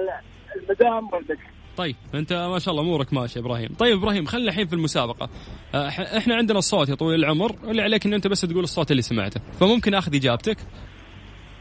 المدام 0.56 1.14
والبدل 1.14 1.38
طيب 1.78 1.96
انت 2.16 2.34
ما 2.34 2.60
شاء 2.60 2.72
الله 2.72 2.84
امورك 2.84 3.14
ماشية 3.14 3.40
إبراهيم. 3.40 3.70
طيب 3.80 3.98
إبراهيم 3.98 4.26
خلينا 4.26 4.50
الحين 4.50 4.68
في 4.68 4.74
المسابقة. 4.74 5.30
ح- 5.74 6.00
إحنا 6.00 6.36
عندنا 6.36 6.58
الصوت 6.60 6.90
يا 6.90 6.96
طويل 6.96 7.20
العمر 7.20 7.56
واللي 7.64 7.82
عليك 7.82 8.06
إن 8.06 8.14
أنت 8.14 8.28
بس 8.28 8.42
تقول 8.42 8.64
الصوت 8.64 8.92
اللي 8.92 9.02
سمعته. 9.02 9.42
فممكن 9.60 9.94
أخذ 9.94 10.16
إجابتك؟ 10.16 10.58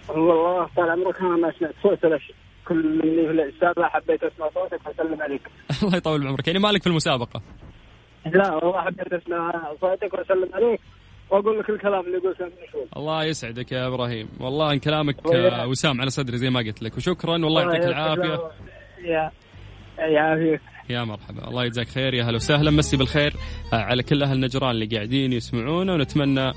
والله 0.09 0.69
طال 0.77 0.91
عمرك 0.91 1.23
ما 1.23 1.53
سمعت 1.59 1.75
صوت 1.83 2.05
ولا 2.05 2.19
شيء. 2.19 2.35
كل 2.69 2.81
اللي 3.03 3.27
في 3.27 3.55
السابع 3.57 3.89
حبيت 3.89 4.23
أسمع 4.23 4.49
صوتك 4.55 4.87
واسلم 4.87 5.23
عليك. 5.23 5.43
الله 5.83 5.97
يطول 5.97 6.25
بعمرك 6.25 6.47
يعني 6.47 6.59
مالك 6.59 6.83
في 6.83 6.87
المسابقة؟ 6.89 7.43
لا 8.27 8.55
والله 8.55 8.81
حبيت 8.81 9.13
أسمع 9.13 9.73
صوتك 9.81 10.15
وأسلم 10.15 10.55
عليك 10.55 10.81
وأقول 11.31 11.59
لك 11.59 11.71
الكلام 11.71 12.07
اللي 12.07 12.19
قلته 12.19 12.47
الله 12.97 13.25
يسعدك 13.25 13.73
يا 13.73 13.87
إبراهيم. 13.87 14.29
والله 14.41 14.73
إن 14.73 14.79
كلامك. 14.79 15.17
آه، 15.35 15.67
وسام 15.67 16.01
على 16.01 16.11
صدري 16.11 16.37
زي 16.39 16.51
ما 16.51 16.61
قلت 16.61 16.83
لك. 16.83 16.97
وشكرا 16.97 17.33
والله 17.33 17.63
يعطيك 17.63 17.85
العافية. 17.85 18.41
يعافيك 19.99 20.61
يا 20.91 21.05
مرحبا. 21.05 21.49
الله 21.49 21.65
يجزاك 21.65 21.89
خير. 21.89 22.15
يا 22.15 22.25
هلا 22.25 22.37
وسهلا. 22.37 22.71
مسي 22.71 22.97
بالخير 22.97 23.33
على 23.73 24.03
كل 24.03 24.23
أهل 24.23 24.41
نجران 24.41 24.71
اللي 24.71 24.87
قاعدين 24.87 25.33
يسمعونا 25.33 25.95
ونتمنى 25.95 26.53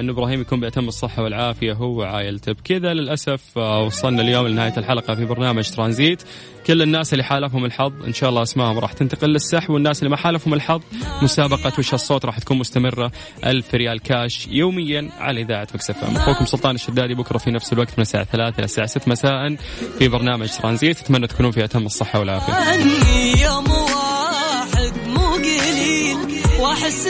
إن 0.00 0.08
إبراهيم 0.08 0.40
يكون 0.40 0.60
باتم 0.60 0.88
الصحه 0.88 1.22
والعافية 1.22 1.72
هو 1.72 1.98
وعائلته 1.98 2.52
بكذا 2.52 2.94
للأسف 2.94 3.40
آه، 3.56 3.82
وصلنا 3.82 4.22
اليوم 4.22 4.46
لنهاية 4.46 4.72
الحلقة 4.76 5.14
في 5.14 5.24
برنامج 5.24 5.70
ترانزيت. 5.70 6.22
كل 6.66 6.82
الناس 6.82 7.12
اللي 7.12 7.24
حالفهم 7.24 7.64
الحظ 7.64 7.92
إن 8.06 8.12
شاء 8.12 8.30
الله 8.30 8.42
أسمائهم 8.42 8.78
راح 8.78 8.92
تنتقل 8.92 9.28
للسحب 9.28 9.70
والناس 9.70 9.98
اللي 9.98 10.10
ما 10.10 10.16
حالفهم 10.16 10.54
الحظ 10.54 10.82
مسابقة 11.22 11.72
وش 11.78 11.94
الصوت 11.94 12.24
راح 12.24 12.38
تكون 12.38 12.58
مستمرة. 12.58 13.12
ألف 13.46 13.74
ريال 13.74 14.00
كاش 14.00 14.46
يوميا 14.50 15.08
على 15.18 15.40
إذاعة 15.42 15.68
مكسف 15.74 16.04
أخوكم 16.16 16.44
سلطان 16.44 16.74
الشدادي 16.74 17.14
بكرة 17.14 17.38
في 17.38 17.50
نفس 17.50 17.72
الوقت 17.72 17.90
من 17.98 18.02
الساعة 18.02 18.24
3 18.24 18.56
إلى 18.58 18.64
الساعة 18.64 18.86
6 18.86 19.10
مساء 19.10 19.56
في 19.98 20.08
برنامج 20.08 20.48
ترانزيت. 20.48 21.00
أتمنى 21.00 21.26
تكونوا 21.26 21.50
في 21.50 21.64
أتم 21.64 21.86
الصحة 21.86 22.18
والعافية. 22.18 22.52
يوم 23.44 23.70
واحد 23.70 24.92
مو 25.06 25.26
قليل 25.34 26.16
وأحس 26.60 27.06